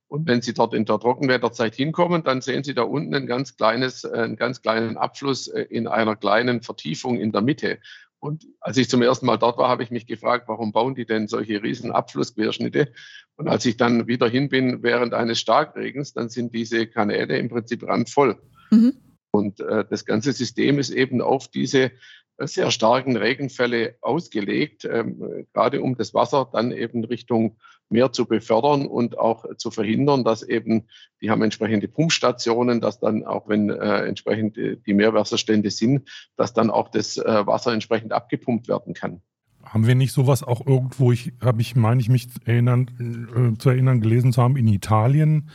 Und 0.09 0.27
wenn 0.27 0.41
Sie 0.41 0.55
dort 0.55 0.73
in 0.73 0.87
der 0.87 0.99
Trockenwetterzeit 0.99 1.75
hinkommen, 1.75 2.25
dann 2.25 2.41
sehen 2.41 2.65
Sie 2.65 2.75
da 2.75 2.83
unten 2.83 3.15
ein 3.15 3.27
ganz 3.27 3.57
kleines, 3.57 4.05
äh, 4.05 4.11
einen 4.11 4.37
ganz 4.37 4.63
kleinen 4.63 4.97
Abfluss 4.97 5.49
äh, 5.49 5.63
in 5.63 5.87
einer 5.87 6.17
kleinen 6.17 6.63
Vertiefung 6.63 7.21
in 7.21 7.31
der 7.31 7.43
Mitte. 7.43 7.79
Und 8.21 8.47
als 8.61 8.77
ich 8.77 8.89
zum 8.89 9.03
ersten 9.03 9.27
Mal 9.27 9.37
dort 9.37 9.59
war, 9.59 9.69
habe 9.69 9.83
ich 9.83 9.91
mich 9.91 10.07
gefragt, 10.07 10.49
warum 10.49 10.73
bauen 10.73 10.95
die 10.95 11.07
denn 11.07 11.29
solche 11.29 11.63
riesen 11.63 11.93
Abflussquerschnitte? 11.93 12.93
Und 13.37 13.49
als 13.49 13.65
ich 13.65 13.77
dann 13.77 14.09
wieder 14.09 14.29
hin 14.29 14.49
bin 14.49 14.83
während 14.83 15.15
eines 15.15 15.39
Starkregens, 15.39 16.15
dann 16.15 16.29
sind 16.29 16.55
diese 16.55 16.87
Kanäle 16.89 17.39
im 17.39 17.49
Prinzip 17.49 17.87
randvoll. 17.87 18.41
Mhm. 18.71 18.95
Und 19.31 19.61
äh, 19.61 19.85
das 19.89 20.05
ganze 20.05 20.33
System 20.33 20.79
ist 20.79 20.91
eben 20.91 21.21
auf 21.21 21.49
diese 21.49 21.93
sehr 22.39 22.71
starken 22.71 23.17
Regenfälle 23.17 23.97
ausgelegt, 24.01 24.85
ähm, 24.85 25.47
gerade 25.53 25.83
um 25.83 25.97
das 25.97 26.15
Wasser 26.15 26.49
dann 26.53 26.73
eben 26.73 27.05
Richtung 27.05 27.59
Meer 27.91 28.13
zu 28.13 28.27
befördern 28.27 28.87
und 28.87 29.19
auch 29.19 29.45
zu 29.57 29.71
verhindern, 29.71 30.25
dass 30.25 30.43
eben, 30.43 30.85
die 31.21 31.31
haben 31.31 31.43
entsprechende 31.43 31.89
Pumpstationen, 31.89 32.81
dass 32.81 33.01
dann 33.01 33.25
auch 33.25 33.49
wenn 33.49 33.71
äh, 33.71 34.07
entsprechend 34.07 34.57
die 34.57 34.95
Meerwasserstände 34.95 35.71
sind, 35.71 36.09
dass 36.37 36.53
dann 36.53 36.71
auch 36.71 36.89
das 36.89 37.17
äh, 37.17 37.47
Wasser 37.47 37.73
entsprechend 37.73 38.13
abgepumpt 38.13 38.69
werden 38.69 38.95
kann. 38.95 39.21
Haben 39.65 39.87
wir 39.87 39.95
nicht 39.95 40.13
sowas 40.13 40.43
auch 40.43 40.67
irgendwo, 40.67 41.13
ich 41.13 41.33
habe 41.43 41.61
ich, 41.61 41.77
meine 41.77 42.01
ich 42.01 42.09
mich 42.09 42.29
erinnern, 42.45 43.55
äh, 43.55 43.59
zu 43.59 43.71
erinnern, 43.71 44.01
gelesen 44.01 44.33
zu 44.33 44.43
haben, 44.43 44.57
in 44.57 44.69
Italien, 44.69 45.51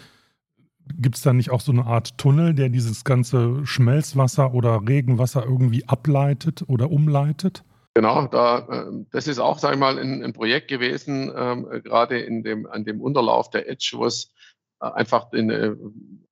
Gibt 1.00 1.16
es 1.16 1.22
da 1.22 1.34
nicht 1.34 1.50
auch 1.50 1.62
so 1.62 1.72
eine 1.72 1.86
Art 1.86 2.18
Tunnel, 2.18 2.54
der 2.54 2.70
dieses 2.70 3.04
ganze 3.04 3.66
Schmelzwasser 3.66 4.54
oder 4.54 4.82
Regenwasser 4.86 5.46
irgendwie 5.46 5.88
ableitet 5.88 6.66
oder 6.68 6.92
umleitet? 6.92 7.64
Genau, 7.96 8.26
da, 8.26 8.68
ähm, 8.72 9.08
das 9.12 9.28
ist 9.28 9.40
auch, 9.40 9.60
sage 9.60 9.76
ich 9.76 9.80
mal, 9.80 10.00
ein, 10.00 10.24
ein 10.24 10.34
Projekt 10.34 10.68
gewesen, 10.68 11.32
ähm, 11.36 11.68
gerade 11.84 12.20
in 12.20 12.44
dem, 12.44 12.66
an 12.66 12.86
dem 12.86 13.02
Unterlauf 13.02 13.52
der 13.52 13.70
Edge, 13.70 13.92
wo 13.94 14.06
es 14.06 14.34
äh, 14.82 14.86
einfach 14.86 15.32
in, 15.32 15.52
äh, 15.52 15.76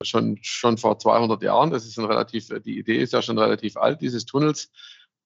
schon, 0.01 0.39
schon 0.41 0.77
vor 0.77 0.97
200 0.97 1.43
Jahren, 1.43 1.69
das 1.69 1.85
ist 1.85 1.99
ein 1.99 2.05
relativ, 2.05 2.47
die 2.65 2.79
Idee 2.79 2.97
ist 2.97 3.13
ja 3.13 3.21
schon 3.21 3.37
relativ 3.37 3.77
alt, 3.77 4.01
dieses 4.01 4.25
Tunnels, 4.25 4.71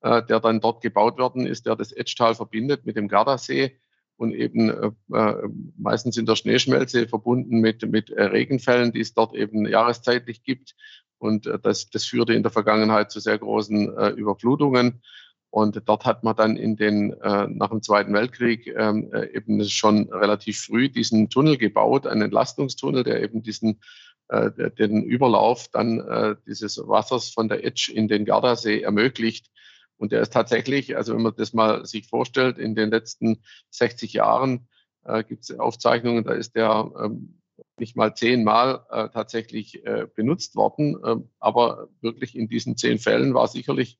äh, 0.01 0.23
der 0.23 0.41
dann 0.41 0.59
dort 0.59 0.81
gebaut 0.81 1.17
worden 1.17 1.47
ist, 1.47 1.65
der 1.65 1.77
das 1.77 1.93
Edgetal 1.93 2.35
verbindet 2.35 2.85
mit 2.85 2.97
dem 2.97 3.07
Gardasee 3.07 3.79
und 4.17 4.33
eben 4.33 4.69
äh, 4.69 5.17
äh, 5.17 5.47
meistens 5.77 6.17
in 6.17 6.25
der 6.25 6.35
Schneeschmelze 6.35 7.07
verbunden 7.07 7.59
mit, 7.59 7.89
mit 7.89 8.09
äh, 8.09 8.23
Regenfällen, 8.23 8.91
die 8.91 9.01
es 9.01 9.13
dort 9.13 9.35
eben 9.35 9.65
jahreszeitlich 9.67 10.43
gibt. 10.43 10.75
Und 11.17 11.47
äh, 11.47 11.59
das, 11.59 11.89
das 11.89 12.05
führte 12.05 12.33
in 12.33 12.43
der 12.43 12.51
Vergangenheit 12.51 13.11
zu 13.11 13.19
sehr 13.19 13.37
großen 13.37 13.97
äh, 13.97 14.09
Überflutungen. 14.09 15.01
Und 15.55 15.81
dort 15.85 16.03
hat 16.03 16.25
man 16.25 16.35
dann 16.35 16.57
in 16.57 16.75
den, 16.75 17.13
äh, 17.13 17.47
nach 17.47 17.69
dem 17.69 17.81
Zweiten 17.81 18.13
Weltkrieg 18.13 18.67
ähm, 18.75 19.09
äh, 19.13 19.33
eben 19.33 19.63
schon 19.63 20.11
relativ 20.11 20.59
früh 20.59 20.89
diesen 20.89 21.29
Tunnel 21.29 21.57
gebaut, 21.57 22.07
einen 22.07 22.23
Entlastungstunnel, 22.23 23.05
der 23.05 23.23
eben 23.23 23.41
diesen, 23.41 23.79
äh, 24.27 24.51
den 24.71 25.01
Überlauf 25.03 25.69
dann 25.69 26.01
äh, 26.01 26.35
dieses 26.45 26.77
Wassers 26.77 27.29
von 27.29 27.47
der 27.47 27.63
Etsch 27.63 27.87
in 27.87 28.09
den 28.09 28.25
Gardasee 28.25 28.81
ermöglicht. 28.81 29.49
Und 29.95 30.11
der 30.11 30.19
ist 30.19 30.33
tatsächlich, 30.33 30.97
also 30.97 31.15
wenn 31.15 31.21
man 31.21 31.35
das 31.37 31.53
mal 31.53 31.85
sich 31.85 32.09
vorstellt, 32.09 32.57
in 32.57 32.75
den 32.75 32.89
letzten 32.89 33.41
60 33.69 34.11
Jahren 34.11 34.67
äh, 35.05 35.23
gibt 35.23 35.43
es 35.43 35.57
Aufzeichnungen, 35.57 36.25
da 36.25 36.33
ist 36.33 36.57
der 36.57 36.91
ähm, 37.01 37.39
nicht 37.79 37.95
mal 37.95 38.13
zehnmal 38.13 38.85
äh, 38.89 39.07
tatsächlich 39.07 39.85
äh, 39.85 40.05
benutzt 40.13 40.57
worden. 40.57 40.97
Äh, 41.01 41.15
aber 41.39 41.87
wirklich 42.01 42.35
in 42.35 42.49
diesen 42.49 42.75
zehn 42.75 42.99
Fällen 42.99 43.33
war 43.33 43.47
sicherlich 43.47 43.99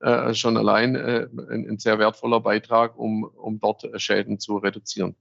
äh, 0.00 0.34
schon 0.34 0.56
allein 0.56 0.94
äh, 0.94 1.28
ein, 1.50 1.68
ein, 1.68 1.78
sehr 1.78 1.98
wertvoller 1.98 2.40
Beitrag, 2.40 2.98
um, 2.98 3.24
um 3.24 3.60
dort 3.60 3.86
Schäden 4.00 4.38
zu 4.38 4.56
reduzieren. 4.56 5.14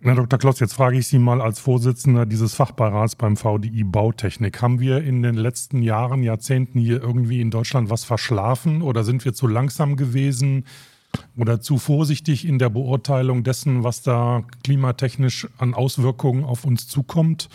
Herr 0.00 0.14
Dr. 0.14 0.38
Klotz, 0.38 0.60
jetzt 0.60 0.74
frage 0.74 0.96
ich 0.96 1.08
Sie 1.08 1.18
mal 1.18 1.40
als 1.40 1.58
Vorsitzender 1.58 2.24
dieses 2.24 2.54
Fachbeirats 2.54 3.16
beim 3.16 3.36
VDI 3.36 3.82
Bautechnik. 3.82 4.62
Haben 4.62 4.78
wir 4.78 5.02
in 5.02 5.22
den 5.22 5.34
letzten 5.34 5.82
Jahren, 5.82 6.22
Jahrzehnten 6.22 6.78
hier 6.78 7.02
irgendwie 7.02 7.40
in 7.40 7.50
Deutschland 7.50 7.90
was 7.90 8.04
verschlafen 8.04 8.82
oder 8.82 9.02
sind 9.02 9.24
wir 9.24 9.34
zu 9.34 9.48
langsam 9.48 9.96
gewesen 9.96 10.66
oder 11.36 11.60
zu 11.60 11.78
vorsichtig 11.78 12.46
in 12.46 12.60
der 12.60 12.68
Beurteilung 12.68 13.42
dessen, 13.42 13.82
was 13.82 14.02
da 14.02 14.44
klimatechnisch 14.62 15.48
an 15.58 15.74
Auswirkungen 15.74 16.44
auf 16.44 16.64
uns 16.64 16.86
zukommt? 16.86 17.48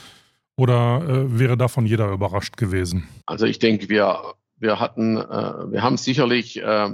Oder 0.55 1.01
äh, 1.07 1.39
wäre 1.39 1.57
davon 1.57 1.86
jeder 1.86 2.12
überrascht 2.12 2.57
gewesen? 2.57 3.07
Also 3.25 3.45
ich 3.45 3.57
denke, 3.57 3.89
wir, 3.89 4.36
wir 4.57 4.79
hatten, 4.79 5.17
äh, 5.17 5.71
wir 5.71 5.81
haben 5.81 5.97
sicherlich 5.97 6.61
äh, 6.61 6.89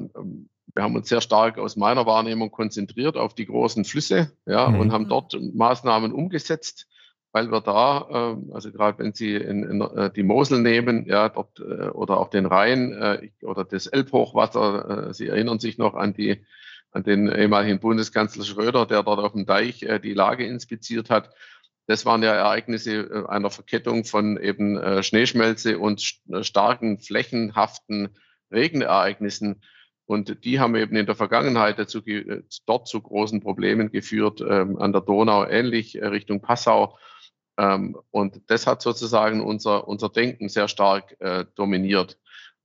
wir 0.76 0.84
haben 0.84 0.96
uns 0.96 1.10
sehr 1.10 1.22
stark 1.22 1.58
aus 1.58 1.76
meiner 1.76 2.06
Wahrnehmung 2.06 2.52
konzentriert 2.52 3.18
auf 3.18 3.34
die 3.34 3.46
großen 3.46 3.86
Flüsse 3.86 4.32
ja, 4.46 4.70
mhm. 4.70 4.80
und 4.80 4.92
haben 4.92 5.10
dort 5.10 5.38
Maßnahmen 5.40 6.12
umgesetzt, 6.12 6.88
weil 7.32 7.52
wir 7.52 7.62
da, 7.62 8.36
äh, 8.40 8.54
also 8.54 8.72
gerade 8.72 9.00
wenn 9.00 9.14
Sie 9.14 9.36
in, 9.36 9.64
in, 9.64 9.82
äh, 9.82 10.12
die 10.12 10.24
Mosel 10.24 10.62
nehmen, 10.62 11.06
ja, 11.06 11.30
dort 11.30 11.60
äh, 11.60 11.90
oder 11.90 12.18
auch 12.18 12.30
den 12.30 12.46
Rhein 12.46 12.94
äh, 12.94 13.30
oder 13.42 13.66
das 13.66 13.88
Elbhochwasser, 13.88 15.14
Sie 15.14 15.28
erinnern 15.28 15.60
sich 15.60 15.78
noch 15.78 15.96
an 15.96 16.14
die 16.14 16.46
an 16.92 17.04
den 17.04 17.28
ehemaligen 17.32 17.80
Bundeskanzler 17.80 18.44
Schröder, 18.44 18.88
der 18.88 19.04
dort 19.04 19.20
auf 19.20 19.34
dem 19.34 19.46
Deich 19.46 19.86
die 20.04 20.14
Lage 20.16 20.48
inspiziert 20.48 21.12
hat. 21.12 21.30
Das 21.90 22.06
waren 22.06 22.22
ja 22.22 22.36
Ereignisse 22.36 22.98
äh, 22.98 23.28
einer 23.30 23.50
Verkettung 23.50 24.06
von 24.06 24.40
eben 24.40 24.78
äh, 24.78 25.02
Schneeschmelze 25.02 25.80
und 25.80 26.20
starken 26.42 27.00
flächenhaften 27.00 28.10
Regenereignissen. 28.52 29.64
Und 30.06 30.46
die 30.46 30.60
haben 30.60 30.76
eben 30.76 30.96
in 30.96 31.08
der 31.08 31.16
Vergangenheit 31.16 31.80
dazu, 31.80 32.06
äh, 32.06 32.44
dort 32.68 32.88
zu 32.88 33.02
großen 33.02 33.42
Problemen 33.42 33.90
geführt, 33.90 34.40
ähm, 34.40 34.78
an 34.78 34.92
der 34.92 35.02
Donau 35.02 35.48
ähnlich, 35.48 36.00
äh, 36.00 36.06
Richtung 36.06 36.42
Passau. 36.42 36.96
Ähm, 37.58 37.98
und 38.12 38.40
das 38.52 38.68
hat 38.68 38.84
sozusagen 38.84 39.42
unser, 39.42 39.88
unser 39.88 40.10
Denken 40.10 40.48
sehr 40.48 40.68
stark 40.68 41.20
äh, 41.20 41.46
dominiert. 41.56 42.20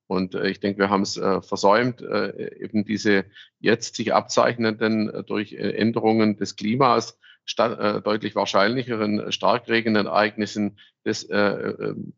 Und 0.06 0.34
äh, 0.34 0.50
ich 0.50 0.60
denke, 0.60 0.80
wir 0.80 0.90
haben 0.90 1.00
es 1.00 1.16
äh, 1.16 1.40
versäumt, 1.40 2.02
äh, 2.02 2.62
eben 2.62 2.84
diese 2.84 3.24
jetzt 3.58 3.96
sich 3.96 4.12
abzeichnenden 4.12 5.24
durch 5.26 5.54
Änderungen 5.54 6.37
des 6.37 6.56
Klimas 6.56 7.18
deutlich 7.46 8.35
wahrscheinlicheren 8.35 9.30
Starkregenereignissen 9.30 10.78
das 11.04 11.26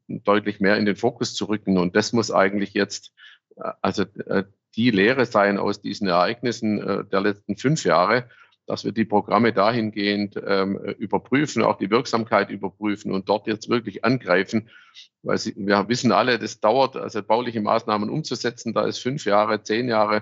deutlich 0.09 0.61
mehr 0.61 0.77
in 0.77 0.87
den 0.87 0.97
Fokus 0.97 1.35
zu 1.35 1.47
rücken. 1.47 1.79
Und 1.79 1.97
das 1.97 2.13
muss 2.13 2.31
eigentlich 2.31 2.75
jetzt, 2.75 3.13
also 3.83 4.05
die 4.77 4.91
Lehre 4.91 5.27
sein 5.27 5.59
aus 5.59 5.81
diesen 5.81 6.07
Ereignissen 6.07 6.81
äh, 6.81 7.05
der 7.05 7.21
letzten 7.23 7.57
fünf 7.57 7.85
Jahre, 7.85 8.29
dass 8.67 8.85
wir 8.85 8.93
die 8.93 9.05
Programme 9.05 9.53
dahingehend 9.53 10.41
ähm, 10.45 10.77
überprüfen, 10.99 11.63
auch 11.63 11.79
die 11.79 11.91
Wirksamkeit 11.91 12.51
überprüfen 12.51 13.13
und 13.13 13.29
dort 13.29 13.47
jetzt 13.47 13.69
wirklich 13.69 14.05
angreifen. 14.05 14.69
Weil 15.23 15.39
sie, 15.39 15.55
wir 15.57 15.89
wissen 15.89 16.11
alle, 16.13 16.39
das 16.39 16.61
dauert, 16.61 16.97
also 16.97 17.23
bauliche 17.23 17.61
Maßnahmen 17.61 18.11
umzusetzen, 18.11 18.75
da 18.75 18.85
ist 18.87 18.99
fünf 18.99 19.25
Jahre, 19.25 19.63
zehn 19.63 19.89
Jahre, 19.89 20.17
äh, 20.17 20.21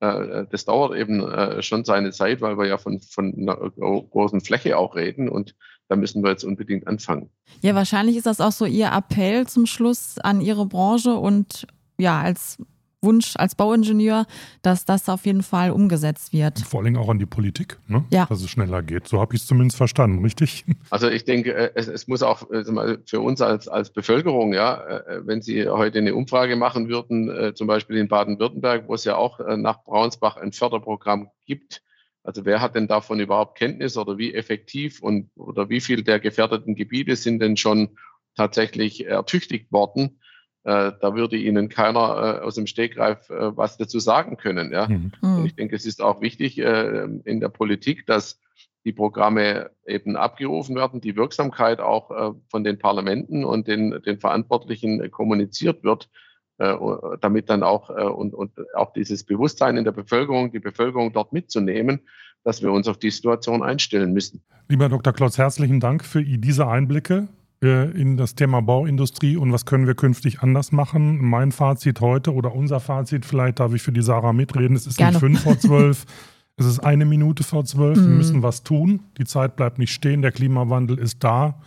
das 0.00 0.64
dauert 0.64 0.96
eben 0.96 1.20
äh, 1.20 1.62
schon 1.62 1.84
seine 1.84 2.10
Zeit, 2.10 2.40
weil 2.40 2.56
wir 2.56 2.66
ja 2.66 2.78
von, 2.78 3.00
von 3.00 3.34
einer 3.34 3.56
großen 3.56 4.40
Fläche 4.40 4.78
auch 4.78 4.96
reden 4.96 5.28
und 5.28 5.54
da 5.88 5.96
müssen 5.96 6.22
wir 6.22 6.30
jetzt 6.30 6.44
unbedingt 6.44 6.86
anfangen. 6.86 7.30
Ja, 7.62 7.74
wahrscheinlich 7.74 8.16
ist 8.16 8.26
das 8.26 8.40
auch 8.40 8.52
so 8.52 8.64
Ihr 8.64 8.90
Appell 8.92 9.46
zum 9.46 9.66
Schluss 9.66 10.18
an 10.18 10.40
Ihre 10.40 10.64
Branche 10.64 11.14
und 11.14 11.66
ja, 11.98 12.20
als 12.20 12.58
Wunsch 13.02 13.34
als 13.36 13.54
Bauingenieur, 13.54 14.26
dass 14.62 14.84
das 14.84 15.08
auf 15.08 15.24
jeden 15.24 15.42
Fall 15.42 15.70
umgesetzt 15.70 16.32
wird. 16.32 16.60
Vor 16.60 16.82
allem 16.82 16.96
auch 16.96 17.08
an 17.08 17.18
die 17.18 17.26
Politik, 17.26 17.78
ne? 17.88 18.04
ja. 18.10 18.26
dass 18.26 18.42
es 18.42 18.50
schneller 18.50 18.82
geht. 18.82 19.08
So 19.08 19.20
habe 19.20 19.34
ich 19.34 19.42
es 19.42 19.46
zumindest 19.46 19.76
verstanden, 19.76 20.22
richtig? 20.22 20.64
Also 20.90 21.08
ich 21.08 21.24
denke, 21.24 21.54
äh, 21.54 21.70
es, 21.76 21.86
es 21.86 22.08
muss 22.08 22.22
auch 22.22 22.50
äh, 22.50 22.98
für 23.06 23.20
uns 23.20 23.40
als, 23.40 23.68
als 23.68 23.90
Bevölkerung, 23.90 24.52
ja, 24.52 24.82
äh, 24.84 25.20
wenn 25.24 25.40
Sie 25.40 25.68
heute 25.68 25.98
eine 25.98 26.14
Umfrage 26.14 26.56
machen 26.56 26.88
würden, 26.88 27.54
zum 27.54 27.66
Beispiel 27.66 27.96
in 27.96 28.08
Baden-Württemberg, 28.08 28.88
wo 28.88 28.94
es 28.94 29.04
ja 29.04 29.16
auch 29.16 29.38
nach 29.56 29.84
Braunsbach 29.84 30.36
ein 30.36 30.52
Förderprogramm 30.52 31.30
gibt, 31.46 31.82
also 32.22 32.44
wer 32.44 32.60
hat 32.60 32.74
denn 32.74 32.88
davon 32.88 33.20
überhaupt 33.20 33.56
Kenntnis 33.56 33.96
oder 33.96 34.18
wie 34.18 34.34
effektiv 34.34 35.00
und 35.02 35.30
oder 35.36 35.68
wie 35.68 35.80
viel 35.80 36.02
der 36.02 36.20
gefährdeten 36.20 36.74
Gebiete 36.74 37.16
sind 37.16 37.40
denn 37.40 37.56
schon 37.56 37.96
tatsächlich 38.36 39.06
ertüchtigt 39.06 39.72
worden? 39.72 40.20
Äh, 40.64 40.92
da 41.00 41.14
würde 41.14 41.36
Ihnen 41.36 41.70
keiner 41.70 42.40
äh, 42.40 42.44
aus 42.44 42.54
dem 42.54 42.66
Stegreif 42.66 43.30
äh, 43.30 43.56
was 43.56 43.78
dazu 43.78 43.98
sagen 43.98 44.36
können. 44.36 44.72
Ja? 44.72 44.88
Mhm. 44.88 45.12
Und 45.22 45.46
ich 45.46 45.54
denke, 45.54 45.74
es 45.74 45.86
ist 45.86 46.02
auch 46.02 46.20
wichtig 46.20 46.58
äh, 46.58 47.08
in 47.24 47.40
der 47.40 47.48
Politik, 47.48 48.06
dass 48.06 48.38
die 48.84 48.92
Programme 48.92 49.70
eben 49.86 50.16
abgerufen 50.16 50.76
werden, 50.76 51.00
die 51.00 51.16
Wirksamkeit 51.16 51.80
auch 51.80 52.10
äh, 52.10 52.34
von 52.48 52.64
den 52.64 52.78
Parlamenten 52.78 53.44
und 53.44 53.68
den, 53.68 54.02
den 54.04 54.18
Verantwortlichen 54.18 55.10
kommuniziert 55.10 55.82
wird, 55.82 56.10
äh, 56.58 56.74
damit 57.22 57.48
dann 57.48 57.62
auch 57.62 57.88
und, 57.88 58.34
und 58.34 58.52
auch 58.74 58.92
dieses 58.92 59.24
Bewusstsein 59.24 59.78
in 59.78 59.84
der 59.84 59.92
Bevölkerung, 59.92 60.52
die 60.52 60.60
Bevölkerung 60.60 61.12
dort 61.12 61.32
mitzunehmen, 61.32 62.00
dass 62.44 62.62
wir 62.62 62.70
uns 62.72 62.86
auf 62.86 62.98
die 62.98 63.10
Situation 63.10 63.62
einstellen 63.62 64.12
müssen. 64.12 64.42
Lieber 64.68 64.88
Dr. 64.88 65.12
Klotz, 65.12 65.38
herzlichen 65.38 65.80
Dank 65.80 66.04
für 66.04 66.22
diese 66.22 66.66
Einblicke 66.68 67.28
in 67.62 68.16
das 68.16 68.34
Thema 68.34 68.62
Bauindustrie 68.62 69.36
und 69.36 69.52
was 69.52 69.66
können 69.66 69.86
wir 69.86 69.94
künftig 69.94 70.40
anders 70.40 70.72
machen. 70.72 71.18
Mein 71.22 71.52
Fazit 71.52 72.00
heute 72.00 72.32
oder 72.32 72.54
unser 72.54 72.80
Fazit, 72.80 73.26
vielleicht 73.26 73.60
darf 73.60 73.74
ich 73.74 73.82
für 73.82 73.92
die 73.92 74.02
Sarah 74.02 74.32
mitreden, 74.32 74.76
es 74.76 74.86
ist 74.86 74.96
Gerne. 74.96 75.12
nicht 75.12 75.20
fünf 75.20 75.42
vor 75.42 75.58
zwölf, 75.58 76.06
es 76.56 76.64
ist 76.64 76.80
eine 76.80 77.04
Minute 77.04 77.44
vor 77.44 77.66
zwölf. 77.66 77.98
Mhm. 77.98 78.02
Wir 78.02 78.16
müssen 78.16 78.42
was 78.42 78.62
tun. 78.62 79.00
Die 79.18 79.24
Zeit 79.24 79.56
bleibt 79.56 79.78
nicht 79.78 79.92
stehen, 79.92 80.22
der 80.22 80.32
Klimawandel 80.32 80.98
ist 80.98 81.22
da 81.22 81.60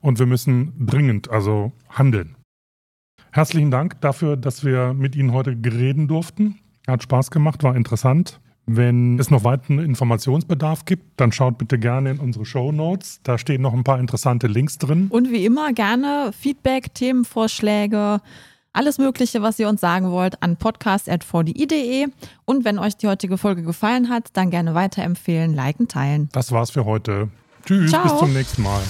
und 0.00 0.20
wir 0.20 0.26
müssen 0.26 0.72
dringend, 0.86 1.30
also 1.30 1.72
handeln. 1.88 2.36
Herzlichen 3.32 3.72
Dank 3.72 4.00
dafür, 4.00 4.36
dass 4.36 4.64
wir 4.64 4.94
mit 4.94 5.16
Ihnen 5.16 5.32
heute 5.32 5.50
reden 5.50 6.06
durften. 6.06 6.60
Hat 6.86 7.02
Spaß 7.02 7.32
gemacht, 7.32 7.64
war 7.64 7.74
interessant. 7.74 8.40
Wenn 8.66 9.18
es 9.18 9.30
noch 9.30 9.44
weiteren 9.44 9.78
Informationsbedarf 9.78 10.86
gibt, 10.86 11.20
dann 11.20 11.32
schaut 11.32 11.58
bitte 11.58 11.78
gerne 11.78 12.12
in 12.12 12.18
unsere 12.18 12.46
Show 12.46 12.72
Notes. 12.72 13.20
Da 13.22 13.36
stehen 13.36 13.60
noch 13.60 13.74
ein 13.74 13.84
paar 13.84 14.00
interessante 14.00 14.46
Links 14.46 14.78
drin. 14.78 15.08
Und 15.10 15.30
wie 15.30 15.44
immer 15.44 15.72
gerne 15.72 16.30
Feedback, 16.38 16.94
Themenvorschläge, 16.94 18.20
alles 18.72 18.98
Mögliche, 18.98 19.42
was 19.42 19.58
ihr 19.58 19.68
uns 19.68 19.80
sagen 19.80 20.10
wollt, 20.10 20.42
an 20.42 20.56
podcast.vdi.de. 20.56 22.06
Und 22.46 22.64
wenn 22.64 22.78
euch 22.78 22.96
die 22.96 23.06
heutige 23.06 23.36
Folge 23.36 23.62
gefallen 23.62 24.08
hat, 24.08 24.28
dann 24.32 24.50
gerne 24.50 24.74
weiterempfehlen, 24.74 25.54
liken, 25.54 25.86
teilen. 25.86 26.30
Das 26.32 26.50
war's 26.50 26.70
für 26.70 26.86
heute. 26.86 27.28
Tschüss, 27.66 27.90
Ciao. 27.90 28.02
bis 28.02 28.18
zum 28.18 28.32
nächsten 28.32 28.62
Mal. 28.62 28.82